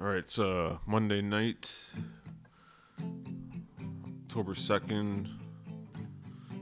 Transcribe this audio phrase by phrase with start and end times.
[0.00, 1.78] All right, it's uh, Monday night,
[4.24, 5.28] October 2nd,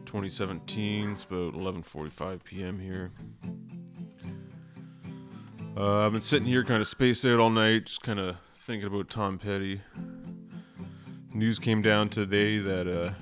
[0.07, 1.13] 2017.
[1.13, 2.81] It's about 11:45 p.m.
[2.81, 3.13] here.
[5.77, 8.89] Uh, I've been sitting here kind of spaced out all night, just kind of thinking
[8.89, 9.83] about Tom Petty.
[11.33, 13.13] News came down today that uh,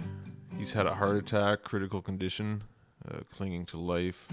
[0.56, 2.62] he's had a heart attack, critical condition,
[3.06, 4.28] uh, clinging to life.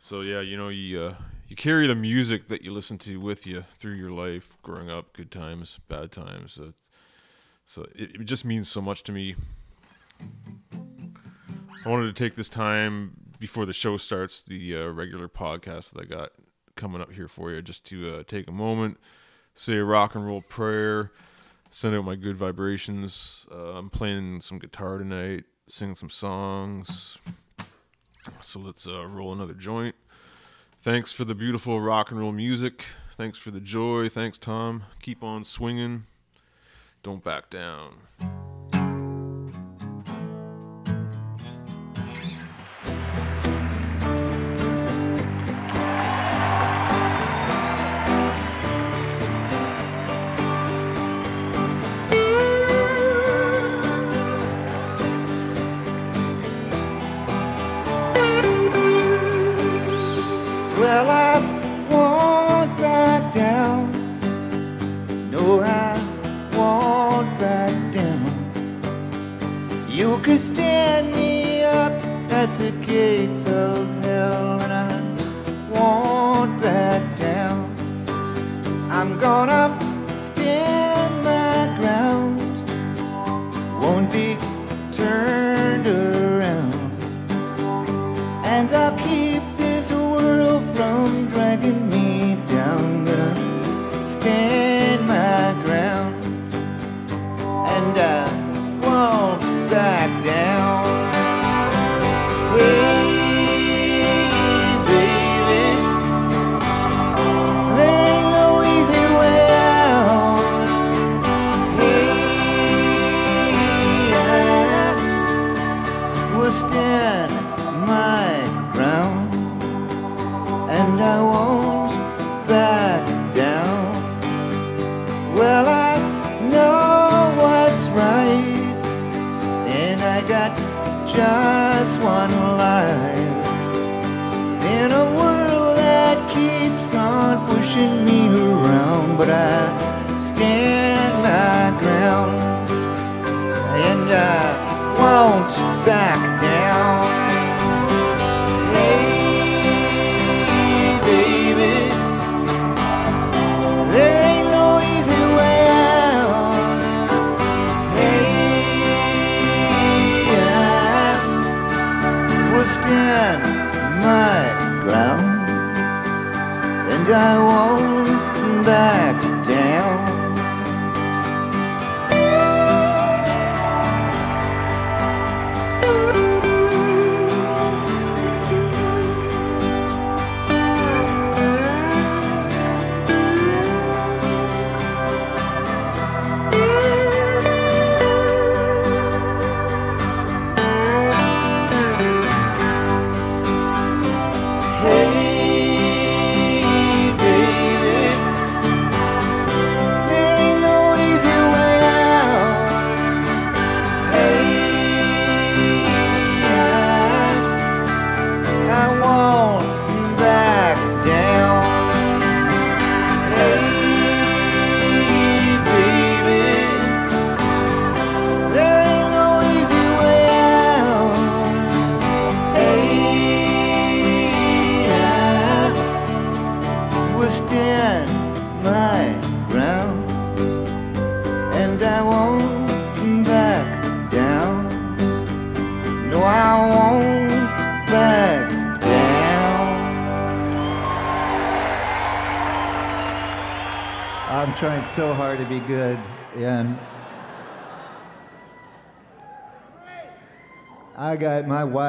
[0.00, 1.14] So yeah, you know you uh,
[1.52, 5.12] you carry the music that you listen to with you through your life, growing up,
[5.12, 6.54] good times, bad times.
[6.54, 6.72] So,
[7.66, 9.34] so it, it just means so much to me.
[11.84, 16.00] I wanted to take this time before the show starts, the uh, regular podcast that
[16.00, 16.30] I got
[16.74, 18.98] coming up here for you, just to uh, take a moment,
[19.54, 21.12] say a rock and roll prayer,
[21.68, 23.46] send out my good vibrations.
[23.52, 27.18] Uh, I'm playing some guitar tonight, singing some songs.
[28.40, 29.94] So let's uh, roll another joint.
[30.82, 32.84] Thanks for the beautiful rock and roll music.
[33.12, 34.08] Thanks for the joy.
[34.08, 34.82] Thanks, Tom.
[35.00, 36.06] Keep on swinging.
[37.04, 37.98] Don't back down.
[70.42, 71.92] Stand me up
[72.32, 74.92] at the gates of hell, and I
[75.70, 77.70] won't back down.
[78.90, 79.81] I'm gonna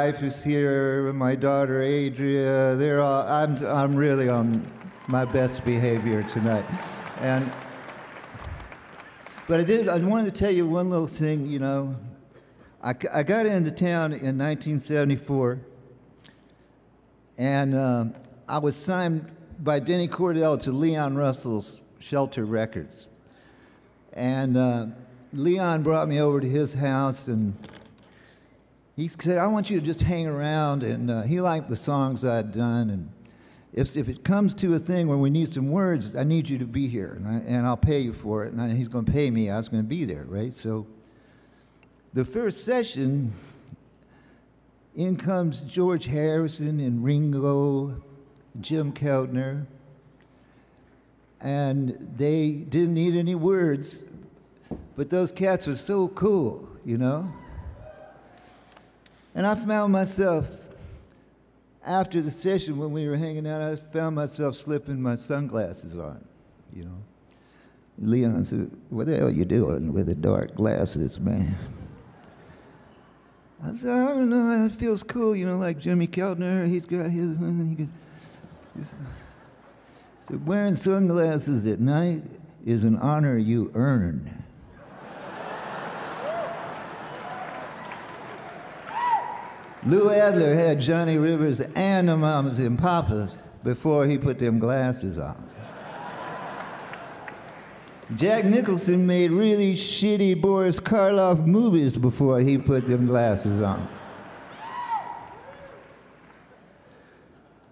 [0.08, 2.76] wife is here, my daughter Adria.
[2.76, 3.26] They're all.
[3.26, 4.70] I'm I'm really on
[5.08, 6.66] my best behavior tonight,
[7.22, 7.50] and
[9.48, 9.88] but I did.
[9.88, 11.48] I wanted to tell you one little thing.
[11.48, 11.96] You know,
[12.84, 15.62] I, I got into town in 1974,
[17.38, 18.14] and um,
[18.50, 23.08] I was signed by Denny Cordell to Leon Russell's Shelter Records.
[24.12, 24.88] And uh,
[25.32, 27.56] Leon brought me over to his house and
[28.96, 30.84] he said, I want you to just hang around.
[30.84, 32.90] And uh, he liked the songs I'd done.
[32.90, 33.12] And
[33.74, 36.60] if, if it comes to a thing where we need some words, I need you
[36.60, 37.14] to be here.
[37.14, 38.54] And, I, and I'll pay you for it.
[38.54, 39.50] And I, he's going to pay me.
[39.50, 40.54] I was going to be there, right?
[40.54, 40.86] So
[42.14, 43.34] the first session,
[44.96, 48.00] in comes George Harrison and Ringo,
[48.62, 49.66] Jim Keltner.
[51.42, 54.06] And they didn't need any words,
[54.96, 57.34] but those cats were so cool, you know?
[59.36, 60.48] And I found myself,
[61.86, 66.24] after the session when we were hanging out, I found myself slipping my sunglasses on,
[66.74, 66.98] you know.
[68.00, 71.56] Leon said, What the hell are you doing with the dark glasses, man?
[73.64, 77.10] I said, I don't know, it feels cool, you know, like Jimmy Keltner, he's got
[77.10, 77.88] his, uh, he goes,
[78.76, 78.92] he's,
[80.28, 82.24] so wearing sunglasses at night
[82.66, 84.43] is an honor you earn.
[89.86, 95.18] Lou Adler had Johnny Rivers and the Mamas and Papas before he put them glasses
[95.20, 95.50] on.
[98.16, 103.88] Jack Nicholson made really shitty Boris Karloff movies before he put them glasses on.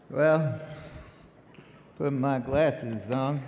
[0.09, 0.59] Well,
[1.97, 3.41] put my glasses on.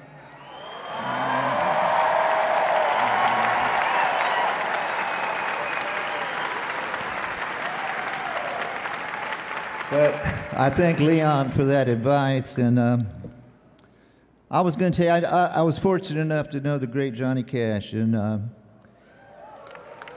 [9.93, 10.15] But
[10.53, 12.57] I thank Leon for that advice.
[12.57, 13.05] And um,
[14.49, 16.87] I was going to tell you, I, I, I, was fortunate enough to know the
[16.87, 17.93] great Johnny Cash.
[17.93, 18.39] And uh,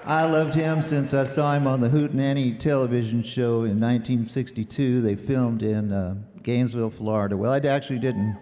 [0.07, 5.03] I loved him since I saw him on the Hootenanny television show in 1962.
[5.03, 7.37] They filmed in uh, Gainesville, Florida.
[7.37, 8.39] Well, I actually didn't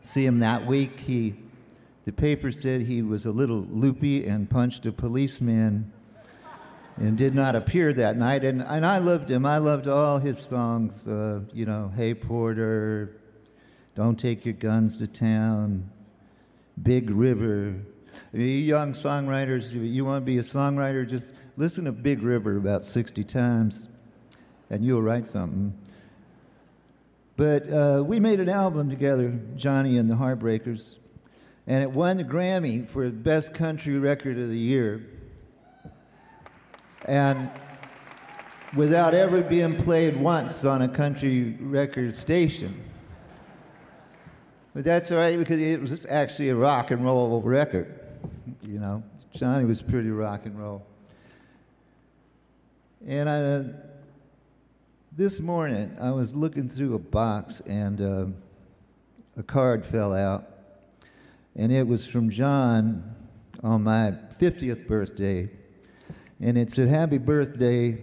[0.00, 1.00] see him that week.
[1.00, 1.34] He,
[2.04, 5.92] the paper said he was a little loopy and punched a policeman
[7.00, 8.44] and did not appear that night.
[8.44, 9.46] And, and I loved him.
[9.46, 13.20] I loved all his songs, uh, you know, Hey Porter,
[13.94, 15.88] Don't Take Your Guns to Town,
[16.82, 17.76] Big River.
[18.32, 22.84] You young songwriters, you want to be a songwriter, just listen to Big River about
[22.84, 23.88] 60 times
[24.68, 25.72] and you'll write something.
[27.36, 30.98] But uh, we made an album together, Johnny and the Heartbreakers,
[31.68, 35.06] and it won the Grammy for Best Country Record of the Year
[37.08, 37.50] and
[38.76, 42.84] without ever being played once on a country record station.
[44.74, 47.98] But that's all right because it was actually a rock and roll record.
[48.62, 49.02] You know,
[49.32, 50.86] Johnny was pretty rock and roll.
[53.06, 53.64] And I,
[55.16, 58.26] this morning, I was looking through a box and uh,
[59.38, 60.46] a card fell out.
[61.56, 63.16] And it was from John
[63.62, 65.48] on my 50th birthday
[66.40, 67.98] and it said, Happy birthday,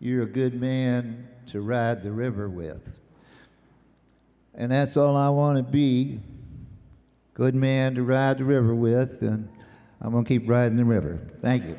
[0.00, 2.98] you're a good man to ride the river with.
[4.54, 6.20] And that's all I want to be
[7.34, 9.48] good man to ride the river with, and
[10.00, 11.20] I'm going to keep riding the river.
[11.42, 11.76] Thank you.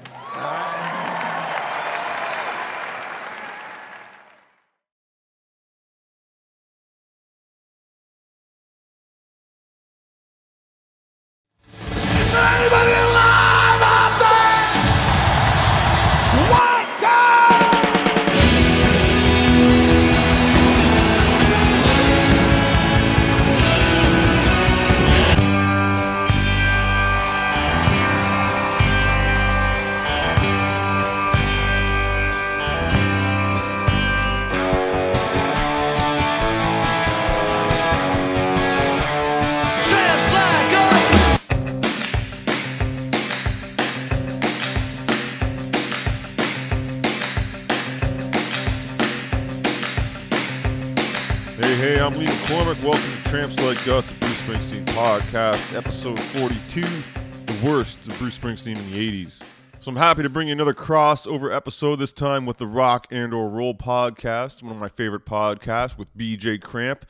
[53.55, 59.41] Gus, the Bruce Springsteen podcast, episode 42, the worst of Bruce Springsteen in the 80s.
[59.79, 63.33] So I'm happy to bring you another crossover episode, this time with the Rock and
[63.33, 67.05] or Roll podcast, one of my favorite podcasts with BJ Cramp,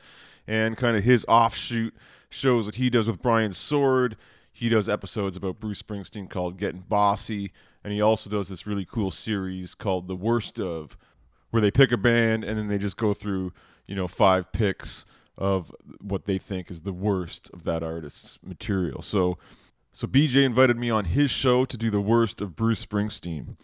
[0.46, 1.92] and kind of his offshoot
[2.30, 4.16] shows that he does with Brian Sword.
[4.52, 7.50] He does episodes about Bruce Springsteen called Getting Bossy,
[7.82, 10.96] and he also does this really cool series called The Worst of,
[11.50, 13.52] where they pick a band and then they just go through,
[13.86, 15.04] you know, five picks
[15.38, 19.00] of what they think is the worst of that artist's material.
[19.00, 19.38] So
[19.92, 23.56] so BJ invited me on his show to do the worst of Bruce Springsteen.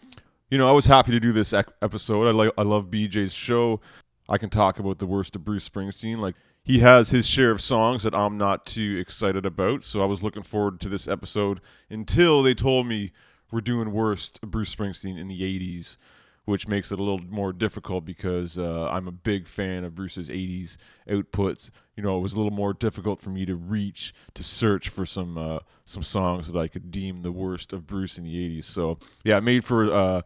[0.49, 2.27] You know, I was happy to do this episode.
[2.27, 3.81] I like I love BJ's show.
[4.27, 6.17] I can talk about the worst of Bruce Springsteen.
[6.17, 9.83] Like he has his share of songs that I'm not too excited about.
[9.83, 13.11] So I was looking forward to this episode until they told me
[13.51, 15.97] we're doing worst Bruce Springsteen in the 80s,
[16.45, 20.29] which makes it a little more difficult because uh, I'm a big fan of Bruce's
[20.29, 20.77] 80s
[21.09, 21.71] outputs.
[21.95, 25.05] You know, it was a little more difficult for me to reach to search for
[25.05, 28.65] some uh, some songs that I could deem the worst of Bruce in the 80s.
[28.65, 30.21] So yeah, it made for uh,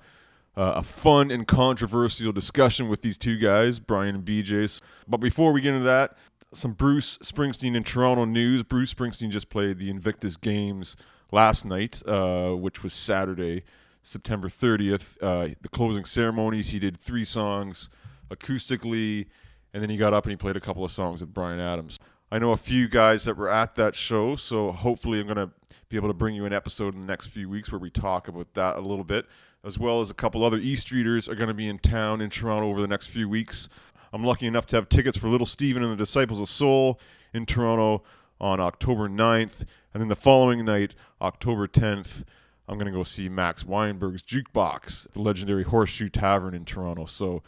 [0.55, 4.81] uh, a fun and controversial discussion with these two guys, Brian and BJ.
[5.07, 6.17] But before we get into that,
[6.51, 8.63] some Bruce Springsteen in Toronto news.
[8.63, 10.95] Bruce Springsteen just played the Invictus Games
[11.31, 13.63] last night, uh, which was Saturday,
[14.01, 15.17] September 30th.
[15.21, 17.89] Uh, the closing ceremonies, he did three songs
[18.29, 19.27] acoustically,
[19.73, 21.99] and then he got up and he played a couple of songs with Bryan Adams.
[22.31, 25.49] I know a few guys that were at that show, so hopefully I'm going to
[25.89, 28.27] be able to bring you an episode in the next few weeks where we talk
[28.27, 29.25] about that a little bit,
[29.63, 32.29] as well as a couple other E Streeters are going to be in town in
[32.29, 33.67] Toronto over the next few weeks.
[34.13, 36.99] I'm lucky enough to have tickets for Little Steven and the Disciples of Soul
[37.33, 38.03] in Toronto
[38.39, 39.65] on October 9th.
[39.93, 42.25] And then the following night, October 10th,
[42.69, 47.05] I'm going to go see Max Weinberg's Jukebox, the legendary Horseshoe Tavern in Toronto.
[47.05, 47.41] So,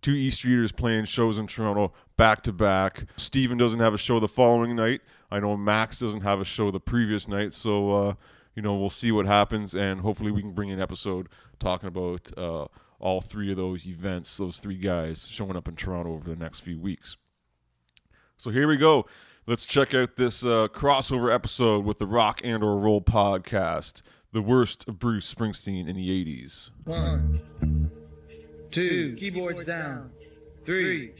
[0.00, 3.06] two East Streeters playing shows in Toronto back to back.
[3.16, 5.00] Steven doesn't have a show the following night.
[5.30, 7.52] I know Max doesn't have a show the previous night.
[7.52, 8.14] So, uh,
[8.54, 9.74] you know, we'll see what happens.
[9.74, 12.30] And hopefully, we can bring an episode talking about.
[12.38, 12.68] Uh,
[13.00, 16.60] all three of those events, those three guys showing up in Toronto over the next
[16.60, 17.16] few weeks.
[18.36, 19.06] So here we go.
[19.46, 24.42] Let's check out this uh, crossover episode with the Rock and or Roll podcast, the
[24.42, 26.70] worst of Bruce Springsteen in the '80s.
[26.84, 27.90] One,
[28.70, 30.10] two, keyboards down.
[30.66, 31.12] Three,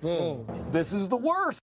[0.00, 0.46] four.
[0.70, 1.60] This is the worst.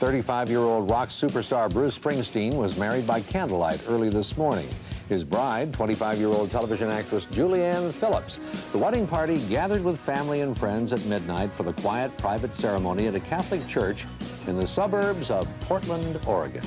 [0.00, 4.66] Thirty-five-year-old rock superstar Bruce Springsteen was married by candlelight early this morning.
[5.10, 8.38] His bride, 25-year-old television actress Julianne Phillips.
[8.70, 13.08] The wedding party gathered with family and friends at midnight for the quiet private ceremony
[13.08, 14.06] at a Catholic church
[14.46, 16.62] in the suburbs of Portland, Oregon.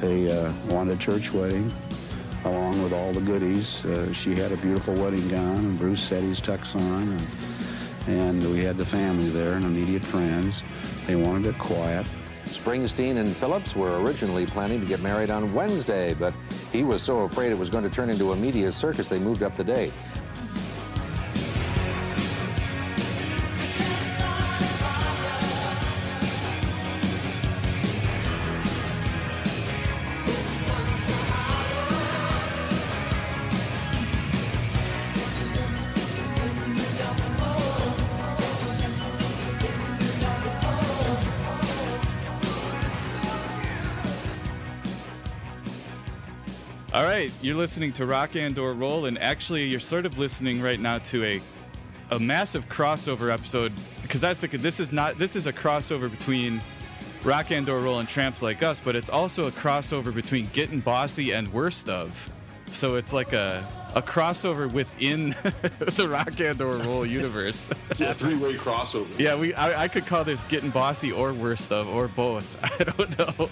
[0.00, 1.72] They uh, wanted a church wedding
[2.44, 3.84] along with all the goodies.
[3.84, 7.12] Uh, she had a beautiful wedding gown, and Bruce set his tux on,
[8.08, 10.62] and, and we had the family there and immediate friends.
[11.06, 12.06] They wanted it quiet.
[12.44, 16.34] Springsteen and Phillips were originally planning to get married on Wednesday, but
[16.72, 19.42] he was so afraid it was going to turn into a media circus they moved
[19.42, 19.92] up the date.
[47.44, 50.98] You're listening to Rock and or Roll, and actually, you're sort of listening right now
[50.98, 51.40] to a
[52.10, 53.72] a massive crossover episode
[54.02, 56.60] because I was thinking this is not this is a crossover between
[57.22, 60.80] Rock and or Roll and Tramps Like Us, but it's also a crossover between Getting
[60.80, 62.30] Bossy and Worst of.
[62.66, 65.30] So it's like a a crossover within
[65.78, 67.70] the Rock and or Roll universe.
[67.96, 69.06] Yeah, three-way crossover.
[69.18, 72.58] Yeah, we I, I could call this getting bossy or worst of or both.
[72.80, 73.50] I don't know.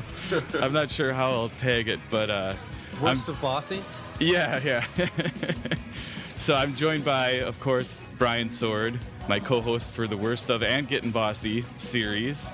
[0.61, 2.55] I'm not sure how I'll tag it, but uh,
[3.03, 3.83] I'm, Worst of bossy?
[4.21, 4.85] yeah, yeah.
[6.39, 10.87] so I'm joined by, of course, Brian Sword, my co-host for the Worst of and
[10.89, 12.51] Getting Bossy series.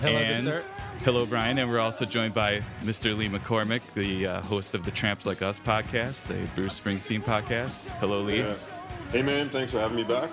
[0.00, 0.64] Hello, good sir.
[1.04, 3.16] hello, Brian, and we're also joined by Mr.
[3.16, 7.86] Lee McCormick, the uh, host of the Tramps Like Us podcast, the Bruce Springsteen podcast.
[8.00, 8.40] Hello, Lee.
[8.40, 8.54] Yeah.
[9.12, 10.28] Hey man, thanks for having me back.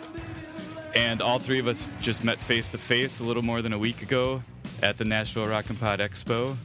[0.96, 3.78] And all three of us just met face to face a little more than a
[3.78, 4.42] week ago
[4.82, 6.58] at the Nashville Rock and Pod Expo.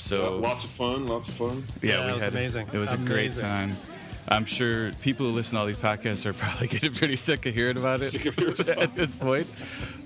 [0.00, 1.64] So lots of fun, lots of fun.
[1.82, 2.68] yeah, Yeah, we was had amazing.
[2.72, 3.72] It was a great time.
[4.28, 7.54] I'm sure people who listen to all these podcasts are probably getting pretty sick of
[7.54, 9.46] hearing about it hearing about at this point.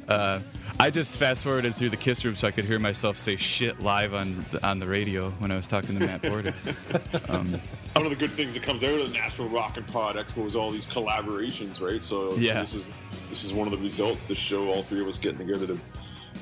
[0.08, 0.40] Uh,
[0.80, 3.80] I just fast forwarded through the kiss room so I could hear myself say shit
[3.80, 6.52] live on the, on the radio when I was talking to Matt Porter.
[7.28, 7.46] um,
[7.94, 10.46] One of the good things that comes out of the Nashville Rock and Pod Expo
[10.46, 12.02] is all these collaborations, right?
[12.02, 12.62] So so Yeah.
[12.62, 12.84] this is
[13.30, 14.20] this is one of the results.
[14.26, 15.78] This show, all three of us getting together to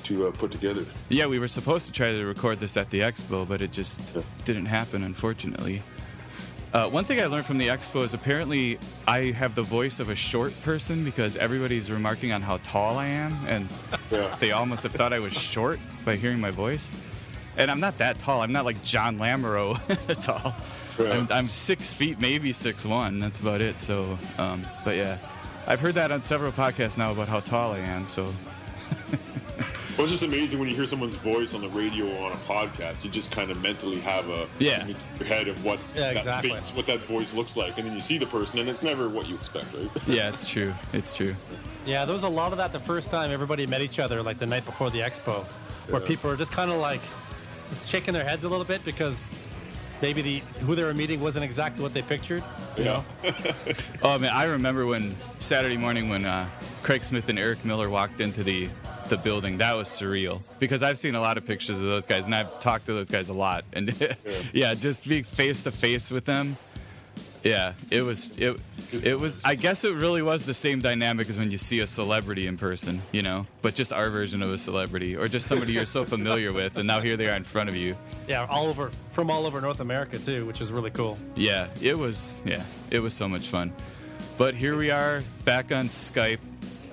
[0.04, 0.84] to uh, put together.
[1.08, 4.16] yeah, we were supposed to try to record this at the expo, but it just
[4.44, 5.82] didn't happen, unfortunately.
[6.72, 10.08] Uh, one thing I learned from the expo is apparently I have the voice of
[10.08, 13.68] a short person because everybody's remarking on how tall I am, and
[14.10, 14.34] Yeah.
[14.40, 16.90] they almost have thought I was short by hearing my voice.
[17.58, 18.40] And I'm not that tall.
[18.40, 19.76] I'm not like John Lamoureux
[20.24, 20.54] tall.
[20.98, 21.12] Yeah.
[21.12, 23.18] I'm, I'm six feet, maybe six one.
[23.18, 23.78] That's about it.
[23.78, 25.18] So, um, but yeah,
[25.66, 28.08] I've heard that on several podcasts now about how tall I am.
[28.08, 28.32] So
[29.96, 32.36] Well, it's just amazing when you hear someone's voice on the radio or on a
[32.36, 33.04] podcast.
[33.04, 34.82] You just kind of mentally have a Yeah.
[34.84, 36.50] image in your head of what Yeah, that exactly.
[36.50, 39.08] face, what that voice looks like, and then you see the person, and it's never
[39.08, 39.90] what you expect, right?
[40.06, 40.72] Yeah, it's true.
[40.94, 41.34] It's true.
[41.84, 44.38] Yeah, there was a lot of that the first time everybody met each other, like
[44.38, 45.44] the night before the expo,
[45.88, 47.00] where people are just kind of like
[47.86, 49.30] shaking their heads a little bit because
[50.00, 52.42] maybe the who they were meeting wasn't exactly what they pictured.
[52.78, 53.04] You know?
[54.02, 56.46] Oh man, I remember when Saturday morning when uh,
[56.82, 58.68] Craig Smith and Eric Miller walked into the
[59.12, 59.58] the building.
[59.58, 62.60] That was surreal because I've seen a lot of pictures of those guys and I've
[62.60, 63.64] talked to those guys a lot.
[63.74, 63.94] And
[64.52, 66.56] yeah, just being face to face with them.
[67.44, 68.58] Yeah, it was it
[68.92, 69.44] it was.
[69.44, 72.56] I guess it really was the same dynamic as when you see a celebrity in
[72.56, 76.04] person, you know, but just our version of a celebrity or just somebody you're so
[76.16, 77.96] familiar with, and now here they are in front of you.
[78.28, 81.18] Yeah, all over from all over North America too, which is really cool.
[81.34, 82.40] Yeah, it was.
[82.44, 83.72] Yeah, it was so much fun.
[84.38, 86.38] But here we are back on Skype,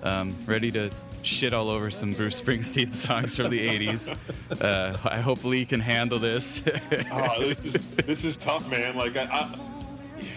[0.01, 0.89] um, ready to
[1.29, 4.15] shit all over some Bruce Springsteen songs from the '80s.
[4.61, 6.61] Uh, I hope Lee can handle this.
[7.11, 8.95] oh, this is this is tough, man.
[8.95, 9.59] Like I, I,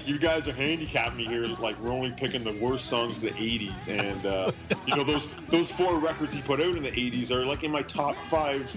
[0.04, 1.46] you guys are handicapping me here.
[1.60, 4.52] Like we're only picking the worst songs of the '80s, and uh,
[4.86, 7.70] you know those those four records he put out in the '80s are like in
[7.70, 8.70] my top five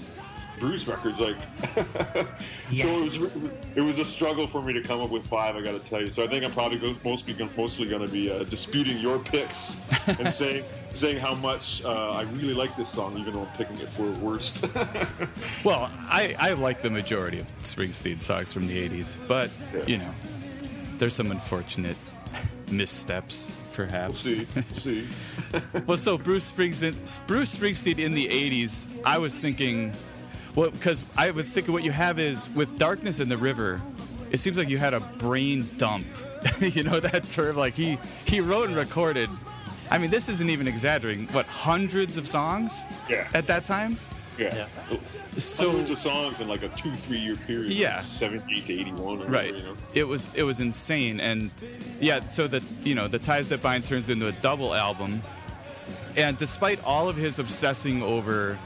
[0.60, 1.20] Bruce records.
[1.20, 1.36] Like,
[1.76, 2.26] so
[2.72, 3.42] it was
[3.76, 5.56] it was a struggle for me to come up with five.
[5.56, 6.10] I got to tell you.
[6.10, 9.82] So I think I'm probably go, mostly mostly going to be uh, disputing your picks
[10.08, 13.76] and saying saying how much uh, I really like this song, even though I'm picking
[13.78, 14.66] it for worst.
[15.64, 19.50] well, I, I like the majority of Springsteen songs from the '80s, but
[19.88, 20.12] you know,
[20.98, 21.98] there's some unfortunate
[22.72, 24.26] missteps, perhaps.
[24.26, 24.48] we'll see.
[24.56, 25.08] We'll see.
[25.86, 29.94] well, so Bruce Springsteen, Bruce Springsteen in the '80s, I was thinking,
[30.56, 33.82] well, because I was thinking what you have is with "Darkness in the River,"
[34.32, 36.06] it seems like you had a brain dump.
[36.60, 37.56] you know that term?
[37.56, 39.30] Like he he wrote and recorded.
[39.92, 41.28] I mean, this isn't even exaggerating.
[41.28, 42.84] What hundreds of songs?
[43.10, 43.28] Yeah.
[43.36, 44.00] At that time.
[44.38, 44.68] Yeah.
[45.38, 47.72] So- hundreds of songs in like a two three year period.
[47.72, 48.00] Yeah.
[48.02, 49.20] seventy eight to eighty one.
[49.32, 49.78] right You know.
[49.94, 51.52] it was it was insane and
[52.02, 55.22] yeah so that you know the ties that bind turns into a double album
[56.18, 58.58] and despite all of his obsessing over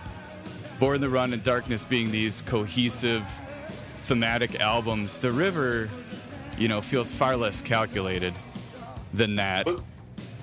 [0.80, 3.24] born to run and darkness being these cohesive
[4.08, 5.90] thematic albums the river
[6.58, 8.34] you know feels far less calculated
[9.14, 9.82] than that But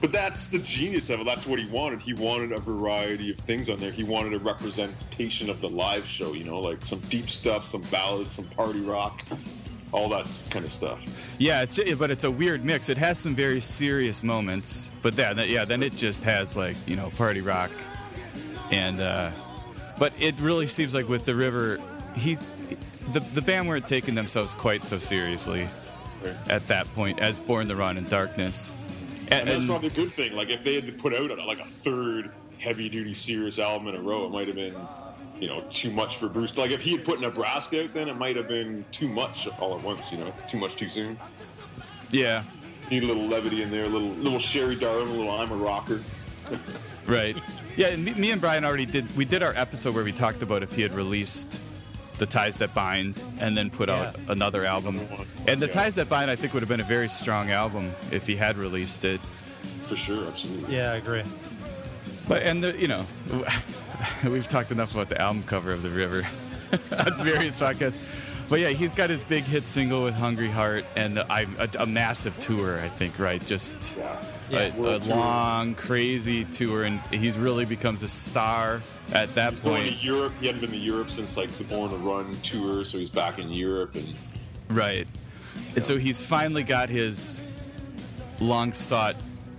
[0.01, 1.25] but that's the genius of it.
[1.25, 2.03] That's what he wanted.
[2.03, 3.91] He wanted a variety of things on there.
[3.91, 6.35] He wanted a representation of the live show.
[6.35, 9.25] You know, like some deep stuff, some ballads, some party rock,
[9.93, 11.35] all that kind of stuff.
[11.39, 12.89] Yeah, it's but it's a weird mix.
[12.89, 16.97] It has some very serious moments, but that, yeah, then it just has like you
[16.97, 17.71] know party rock,
[18.71, 19.31] and uh,
[19.99, 21.81] but it really seems like with the river,
[22.15, 22.35] he
[23.13, 25.69] the the band weren't taking themselves quite so seriously
[26.49, 28.73] at that point as Born to Run and Darkness,
[29.31, 30.35] And, that's probably a good thing.
[30.35, 34.01] Like if they had put out like a third heavy duty serious album in a
[34.01, 34.75] row, it might have been,
[35.39, 36.57] you know, too much for Bruce.
[36.57, 39.77] Like if he had put Nebraska out, then it might have been too much all
[39.77, 40.11] at once.
[40.11, 41.19] You know, too much too soon.
[42.11, 42.43] yeah,
[42.91, 45.57] Need a little levity in there, a little little Sherry Darling, a little I'm a
[45.57, 46.01] rocker.
[47.07, 47.37] right.
[47.77, 49.15] Yeah, and me, me and Brian already did.
[49.17, 51.63] We did our episode where we talked about if he had released
[52.19, 54.99] the ties that bind and then put out another album.
[55.47, 55.73] And the Yeah.
[55.75, 58.57] ties that bind, I think, would have been a very strong album if he had
[58.57, 59.21] released it.
[59.87, 60.75] For sure, absolutely.
[60.75, 61.23] Yeah, I agree.
[62.27, 63.05] But and the you know,
[64.25, 66.27] we've talked enough about the album cover of the River
[66.73, 67.99] on various podcasts.
[68.49, 71.69] But yeah, he's got his big hit single with Hungry Heart and the, I, a,
[71.81, 72.81] a massive tour.
[72.81, 74.17] I think right, just Yeah.
[74.51, 78.83] A, a long, crazy tour, and he's really becomes a star
[79.13, 79.97] at that He's going point.
[79.97, 80.33] to Europe.
[80.41, 83.39] He hadn't been to Europe since like the Born to Run tour, so he's back
[83.39, 84.15] in Europe and
[84.69, 85.07] Right.
[85.75, 87.43] And so he's finally got his
[88.41, 89.17] long sought,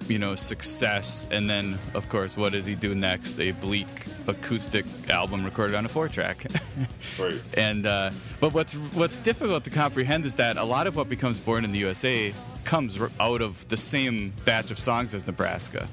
[0.08, 1.28] you know, success.
[1.32, 3.40] And then, of course, what does he do next?
[3.40, 3.88] A bleak
[4.28, 6.46] acoustic album recorded on a four track.
[7.20, 7.40] right.
[7.56, 11.40] and, uh, but what's, what's difficult to comprehend is that a lot of what becomes
[11.40, 12.34] Born in the USA
[12.68, 15.88] comes out of the same batch of songs as Nebraska.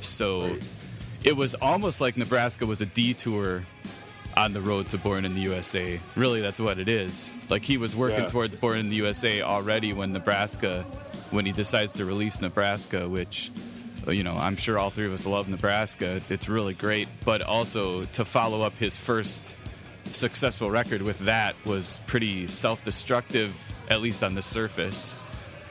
[0.00, 0.56] So
[1.22, 3.62] it was almost like Nebraska was a detour
[4.36, 6.00] on the road to Born in the USA.
[6.16, 7.30] Really, that's what it is.
[7.48, 8.28] Like he was working Yeah.
[8.28, 10.82] towards Born in the USA already when Nebraska,
[11.30, 13.52] when he decides to release Nebraska, which,
[14.06, 16.20] uh, you know, I'm sure all three of us love Nebraska.
[16.28, 17.06] It's really great.
[17.24, 19.54] But also to follow up his first
[20.06, 23.54] successful record with that was pretty self-destructive,
[23.88, 25.14] at least on the surface.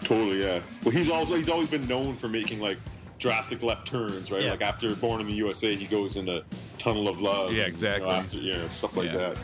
[0.05, 0.61] Totally, yeah.
[0.83, 2.77] Well, he's also he's always been known for making like
[3.19, 4.43] drastic left turns, right?
[4.43, 4.51] Yeah.
[4.51, 6.43] Like after Born in the USA, he goes into
[6.77, 7.51] Tunnel of Love.
[7.53, 8.05] Yeah, exactly.
[8.07, 9.17] You know, after, you know, stuff like Yeah.
[9.17, 9.37] that.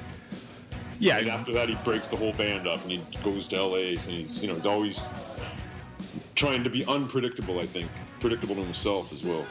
[1.00, 3.78] Yeah, And after that, he breaks the whole band up and he goes to LA.
[3.94, 5.10] And he's you know he's always
[6.36, 7.58] trying to be unpredictable.
[7.60, 9.44] I think predictable to himself as well.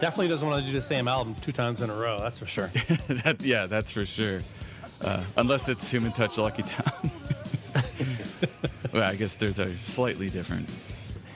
[0.00, 2.20] Definitely doesn't want to do the same album two times in a row.
[2.20, 2.68] That's for sure.
[3.08, 4.40] that, yeah, that's for sure.
[5.04, 7.10] Uh, unless it's Human Touch Lucky Town.
[8.92, 10.68] well, I guess there's a slightly different.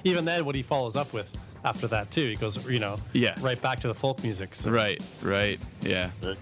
[0.05, 3.35] Even then, what he follows up with after that too, he goes, you know, Yeah.
[3.41, 4.55] right back to the folk music.
[4.55, 4.71] So.
[4.71, 6.11] Right, right, yeah.
[6.23, 6.37] Right.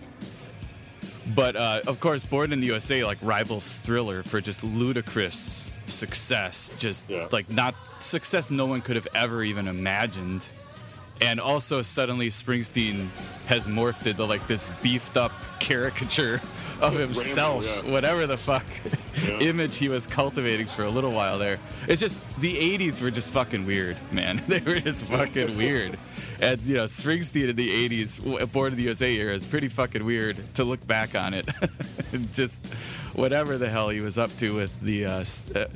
[1.35, 6.72] But uh, of course, Born in the USA like rivals Thriller for just ludicrous success.
[6.79, 7.29] Just Yeah.
[7.31, 10.46] like not success no one could have ever even imagined.
[11.20, 13.07] And also, suddenly Springsteen
[13.46, 16.40] has morphed into like this beefed up caricature
[16.83, 17.90] of himself, yeah.
[17.90, 18.64] whatever the fuck
[19.23, 19.38] Yeah.
[19.40, 21.59] image he was cultivating for a little while there.
[21.87, 24.42] It's just the 80s were just fucking weird, man.
[24.49, 25.97] They were just fucking weird.
[26.40, 29.68] And you know, Springsteen in the 80s, w- Born in the USA era, is pretty
[29.68, 31.49] fucking weird to look back on it.
[32.35, 32.66] Just
[33.14, 35.66] whatever the hell he was up to with the uh, uh,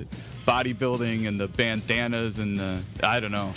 [0.46, 3.52] bodybuilding and the bandanas and the I don't know.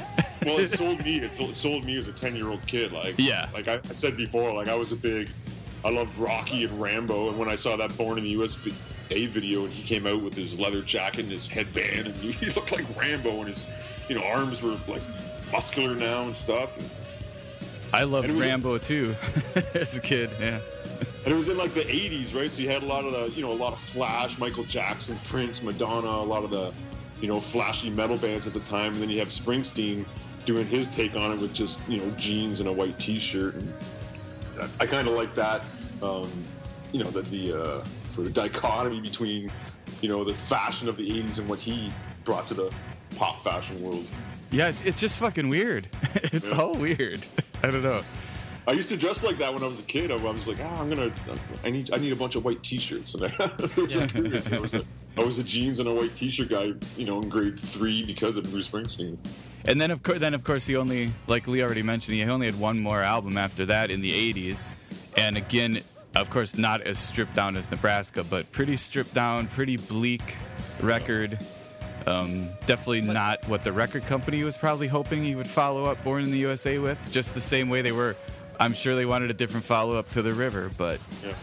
[0.46, 1.20] well, it sold me.
[1.20, 2.92] It sold, it sold me as a ten-year-old kid.
[2.92, 3.50] Like, Yeah.
[3.54, 5.30] like I, I said before, like I was a big,
[5.86, 9.64] I loved Rocky and Rambo, and when I saw that Born in the USA video,
[9.64, 12.86] and he came out with his leather jacket and his headband, and he, looked like
[13.00, 13.66] Rambo, and his,
[14.10, 15.02] you know, arms were like
[15.52, 16.78] muscular now and stuff.
[16.78, 16.90] And,
[17.92, 19.16] I loved And it was- Rambo too
[19.74, 20.30] as a kid.
[20.40, 20.60] Yeah.
[21.26, 22.52] and it was in like the '80s, right?
[22.52, 25.18] So you had a lot of the, you know, a lot of Flash, Michael Jackson,
[25.26, 26.72] Prince, Madonna, a lot of the,
[27.22, 30.06] you know, flashy metal bands at the time, and then you have Springsteen
[30.46, 33.74] doing his take on it with just, you know, jeans and a white T-shirt, and
[34.60, 35.62] I, I kind of like that,
[36.02, 36.30] um,
[36.92, 37.84] you know, the the uh,
[38.16, 39.52] sort of dichotomy between,
[40.02, 41.92] you know, the fashion of the '80s and what he
[42.26, 42.72] brought to the
[43.16, 44.06] pop fashion world.
[44.52, 45.88] Yeah, it's, just fucking weird.
[46.16, 46.58] it's Yeah.
[46.60, 47.24] all weird.
[47.64, 48.02] I don't know.
[48.68, 50.12] I used to dress like that when I was a kid.
[50.12, 51.12] I was like, ah, I'm gonna,
[51.64, 53.16] I need, I need a bunch of white T-shirts.
[53.16, 54.54] And I, like.
[54.54, 54.84] I was a,
[55.18, 58.38] I was a jeans and a white T-shirt guy, you know, in grade three because
[58.38, 59.18] of Bruce Springsteen.
[59.66, 62.46] And then of course, then of course, he only, like Lee already mentioned, he only
[62.46, 64.74] had one more album after that in the '80s,
[65.18, 65.80] and again,
[66.16, 70.38] of course, not as stripped down as Nebraska, but pretty stripped down, pretty bleak
[70.82, 71.38] record.
[72.08, 76.24] Um, definitely not what the record company was probably hoping he would follow up Born
[76.24, 77.12] in the USA with.
[77.12, 78.16] Just the same way they were.
[78.60, 81.34] I'm sure they wanted a different follow up to The River, but Yeah.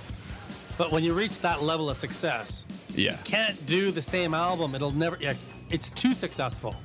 [0.79, 4.75] But when you reach that level of success, yeah, can't do the same album.
[4.75, 5.17] It'll never.
[5.21, 5.35] Yeah,
[5.71, 6.77] it's too successful.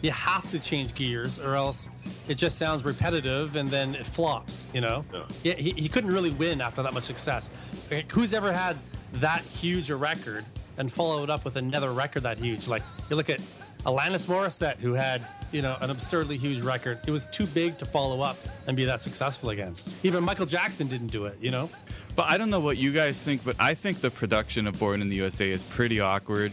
[0.00, 1.88] You have to change gears, or else
[2.28, 4.66] it just sounds repetitive, and then it flops.
[4.72, 5.04] You know.
[5.42, 5.54] Yeah.
[5.54, 7.50] He, he couldn't really win after that much success.
[7.90, 8.76] Like, Who's ever had
[9.14, 10.44] that huge a record
[10.76, 12.68] and followed it up with another record that huge?
[12.68, 13.40] Like you look at
[13.84, 16.98] Alanis Morissette, who had you know an absurdly huge record.
[17.06, 19.74] It was too big to follow up and be that successful again.
[20.02, 21.38] Even Michael Jackson didn't do it.
[21.40, 21.70] You know.
[22.14, 25.02] But I don't know what you guys think, but I think the production of Born
[25.02, 26.52] in the USA is pretty awkward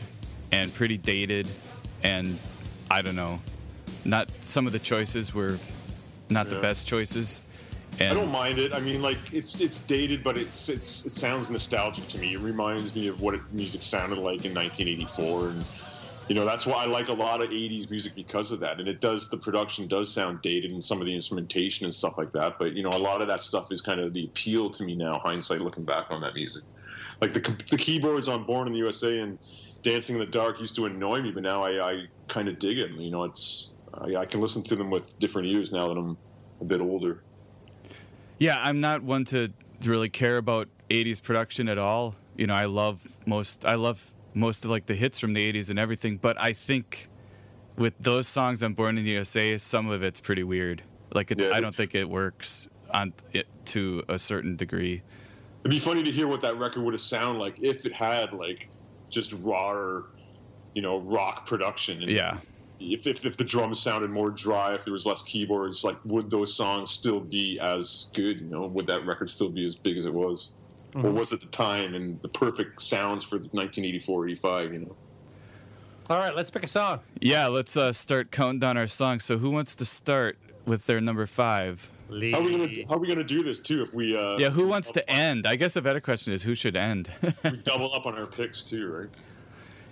[0.51, 1.47] and pretty dated,
[2.03, 2.37] and
[2.95, 3.41] I don't know,
[4.05, 5.57] not some of the choices were
[6.29, 7.41] not the best choices.
[7.99, 8.73] And I don't mind it.
[8.73, 12.35] I mean, like it's it's dated, but it's it's it sounds nostalgic to me.
[12.35, 15.65] It reminds me of what it, music sounded like in 1984, and
[16.29, 18.79] you know that's why I like a lot of 80s music because of that.
[18.79, 22.17] And it does the production does sound dated and some of the instrumentation and stuff
[22.17, 22.57] like that.
[22.57, 24.95] But you know, a lot of that stuff is kind of the appeal to me
[24.95, 25.19] now.
[25.19, 26.63] Hindsight, looking back on that music,
[27.19, 29.37] like the the keyboards on Born in the USA and
[29.85, 32.79] Dancing in the Dark used to annoy me, but now I, I kind of dig
[32.79, 32.89] it.
[32.89, 36.17] You know, it's I, I can listen to them with different ears now that I'm
[36.59, 37.21] a bit older.
[38.39, 42.15] Yeah, I'm not one to really care about 80s production at all.
[42.35, 45.69] You know, I love most I love most of like the hits from the 80s
[45.69, 47.07] and everything, but I think
[47.77, 50.81] with those songs on Born in the USA, some of it's pretty weird.
[51.13, 55.03] Like it, Yeah, I don't think it works on it to a certain degree.
[55.61, 58.33] It'd be funny to hear what that record would have sounded like if it had
[58.33, 58.67] like
[59.15, 60.05] just rawer,
[60.75, 62.03] you know, rock production.
[62.03, 62.37] And Yeah.
[62.77, 66.29] If, if if the drums sounded more dry, if there was less keyboards, like would
[66.29, 68.41] those songs still be as good?
[68.41, 70.49] You know, would that record still be as big as it was,
[70.93, 74.73] or was it the time and the perfect sounds for 1984, 85?
[74.73, 74.95] You know.
[76.09, 76.99] All right, let's pick a song.
[77.21, 79.23] Yeah, let's uh, start counting down our songs.
[79.23, 81.89] So who wants to start with their number five?
[82.09, 82.31] Lee.
[82.31, 83.81] How are we gonna How are we gonna do this too?
[83.83, 85.45] If we uh, Yeah, who wants to end?
[85.47, 87.09] I guess a better question is who should end.
[87.43, 89.09] we double up on our picks too, right?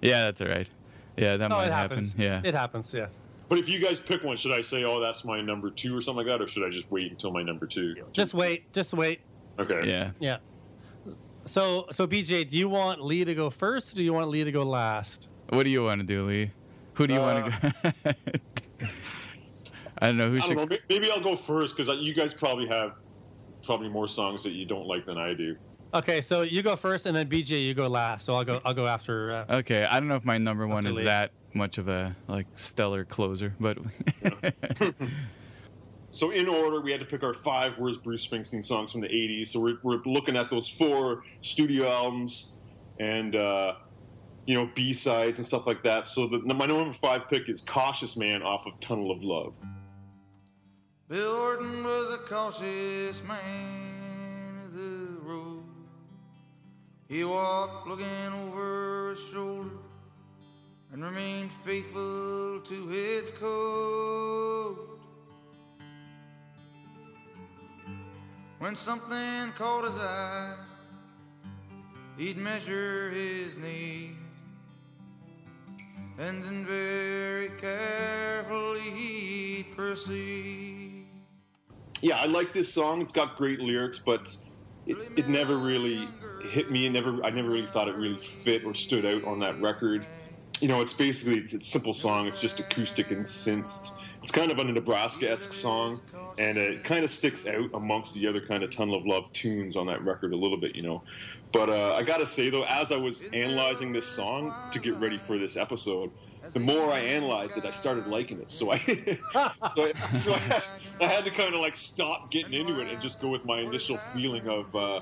[0.01, 0.69] yeah, that's all right.
[1.17, 1.97] Yeah, that No, might it happen.
[1.97, 2.13] happens.
[2.17, 2.41] Yeah.
[2.43, 2.93] It happens.
[2.93, 3.07] Yeah.
[3.49, 6.01] But if you guys pick one, should I say, "Oh, that's my number two or
[6.01, 7.95] something like that," or should I just wait until my number two?
[8.13, 8.71] Just wait.
[8.73, 9.19] Just wait.
[9.59, 9.81] Okay.
[9.87, 10.11] yeah.
[10.19, 10.37] Yeah.
[11.45, 14.43] So, so BJ, do you want Lee to go first, or do you want Lee
[14.43, 15.29] to go last?
[15.49, 16.51] What do you want to do, Lee?
[16.93, 17.73] Who do you want to
[18.03, 18.11] go?
[20.03, 20.57] I don't know who I should.
[20.57, 20.77] don't know.
[20.89, 22.95] Maybe I'll go first because you guys probably have
[23.63, 25.55] probably more songs that you don't like than I do.
[25.93, 28.25] Okay, so you go first, and then BJ, you go last.
[28.25, 28.59] So I'll go.
[28.65, 29.31] I'll go after.
[29.31, 31.05] Uh, Okay, I don't know if my number one is Lee.
[31.05, 33.77] that much of a like stellar closer, but
[36.11, 39.07] so in order, we had to pick our five worst Bruce Springsteen songs from the
[39.07, 39.47] '80s.
[39.49, 42.53] So we're, we're looking at those four studio albums
[42.99, 43.75] and uh,
[44.45, 46.07] you know B sides and stuff like that.
[46.07, 49.53] So the, my number five pick is "Cautious Man" off of "Tunnel of Love."
[51.09, 55.63] Bill Horton was a cautious man of the road.
[57.09, 58.07] He walked looking
[58.45, 59.69] over his shoulder
[60.93, 64.77] and remained faithful to his code.
[68.59, 70.55] When something caught his eye,
[72.17, 74.15] he'd measure his need.
[76.17, 80.92] And then very carefully he'd proceed.
[82.03, 82.99] Yeah, I like this song.
[82.99, 84.35] It's got great lyrics, but
[84.85, 86.05] it, it never really
[86.49, 86.85] hit me.
[86.85, 90.05] It never, I never really thought it really fit or stood out on that record.
[90.59, 92.27] You know, it's basically it's, a simple song.
[92.27, 93.91] It's just acoustic and synths.
[94.21, 96.01] It's kind of a Nebraska-esque song,
[96.37, 99.77] and it kind of sticks out amongst the other kind of Tunnel of Love tunes
[99.77, 101.03] on that record a little bit, you know.
[101.53, 105.17] But uh, I gotta say though, as I was analyzing this song to get ready
[105.17, 106.11] for this episode,
[106.51, 108.49] the more I analyzed it, I started liking it.
[108.49, 108.77] So I,
[109.75, 110.63] so, I, so I, had,
[111.01, 113.59] I had to kind of like stop getting into it and just go with my
[113.61, 115.01] initial feeling of, uh,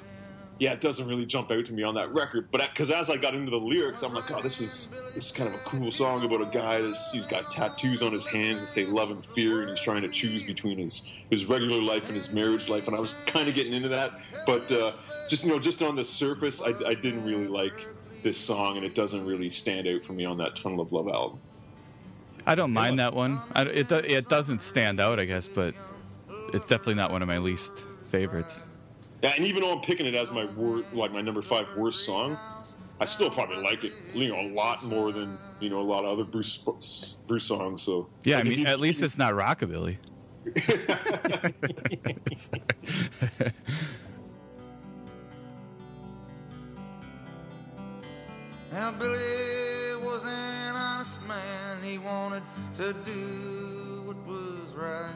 [0.59, 2.49] yeah, it doesn't really jump out to me on that record.
[2.51, 5.31] But because as I got into the lyrics, I'm like, oh, this is this is
[5.31, 8.61] kind of a cool song about a guy that's he's got tattoos on his hands
[8.61, 11.01] that say love and fear, and he's trying to choose between his
[11.31, 12.87] his regular life and his marriage life.
[12.87, 14.91] And I was kind of getting into that, but uh,
[15.27, 17.87] just you know, just on the surface, I, I didn't really like
[18.23, 21.07] this song, and it doesn't really stand out for me on that Tunnel of Love
[21.07, 21.39] album.
[22.45, 23.39] I don't mind that one.
[23.53, 25.75] I, it do- it doesn't stand out, I guess, but
[26.53, 28.65] it's definitely not one of my least favorites.
[29.21, 32.05] Yeah, and even though I'm picking it as my wor- like my number five worst
[32.05, 32.37] song,
[32.99, 36.03] I still probably like it, you know, a lot more than you know a lot
[36.03, 36.57] of other Bruce
[37.27, 37.83] Bruce songs.
[37.83, 39.97] So Yeah, like, I mean, you- at least it's not rockabilly.
[48.71, 51.83] Now Billy was an honest man.
[51.83, 52.41] He wanted
[52.75, 55.13] to do what was right.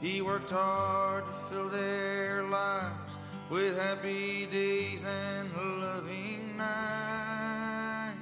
[0.00, 3.12] He worked hard to fill their lives
[3.48, 5.48] with happy days and
[5.80, 8.18] loving nights.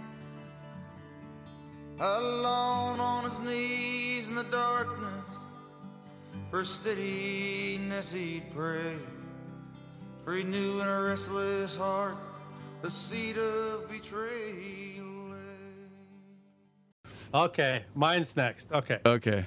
[1.98, 5.30] Alone on his knees in the darkness,
[6.50, 8.96] for steadiness he'd pray.
[10.26, 12.18] For he knew in a restless heart
[12.82, 15.34] the seed of betrayal.
[17.32, 18.72] Okay, mine's next.
[18.72, 18.98] Okay.
[19.06, 19.46] Okay.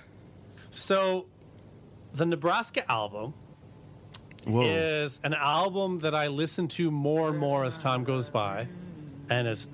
[0.72, 1.28] So,
[2.14, 3.34] the Nebraska album
[4.46, 4.64] Whoa.
[4.64, 8.68] is an album that I listen to more and more as time goes by.
[9.30, 9.70] And as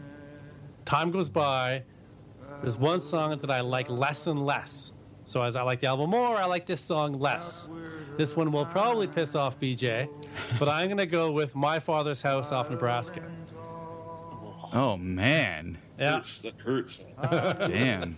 [0.86, 1.84] time goes by,
[2.62, 4.92] there's one song that I like less and less.
[5.26, 7.70] So as I like the album more, I like this song less.
[8.18, 10.10] This one will probably piss off BJ,
[10.58, 13.22] but I'm going to go with My Father's House off Nebraska.
[14.74, 15.78] Oh man.
[15.98, 16.16] Yeah.
[16.16, 17.04] hurts, that hurts.
[17.22, 18.18] Damn.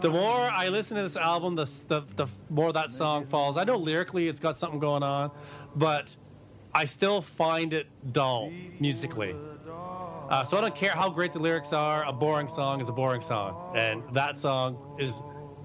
[0.00, 3.56] The more I listen to this album, the, the, the more that song falls.
[3.56, 5.30] I know lyrically it's got something going on,
[5.76, 6.16] but
[6.72, 9.34] I still find it dull musically.
[10.30, 12.04] Uh, so I don't care how great the lyrics are.
[12.04, 15.20] A boring song is a boring song, and that song is,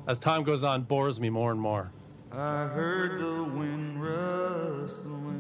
[0.08, 1.92] as time goes on, bores me more and more.
[2.32, 5.35] I heard the wind rustling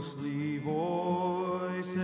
[0.00, 2.00] ghostly voices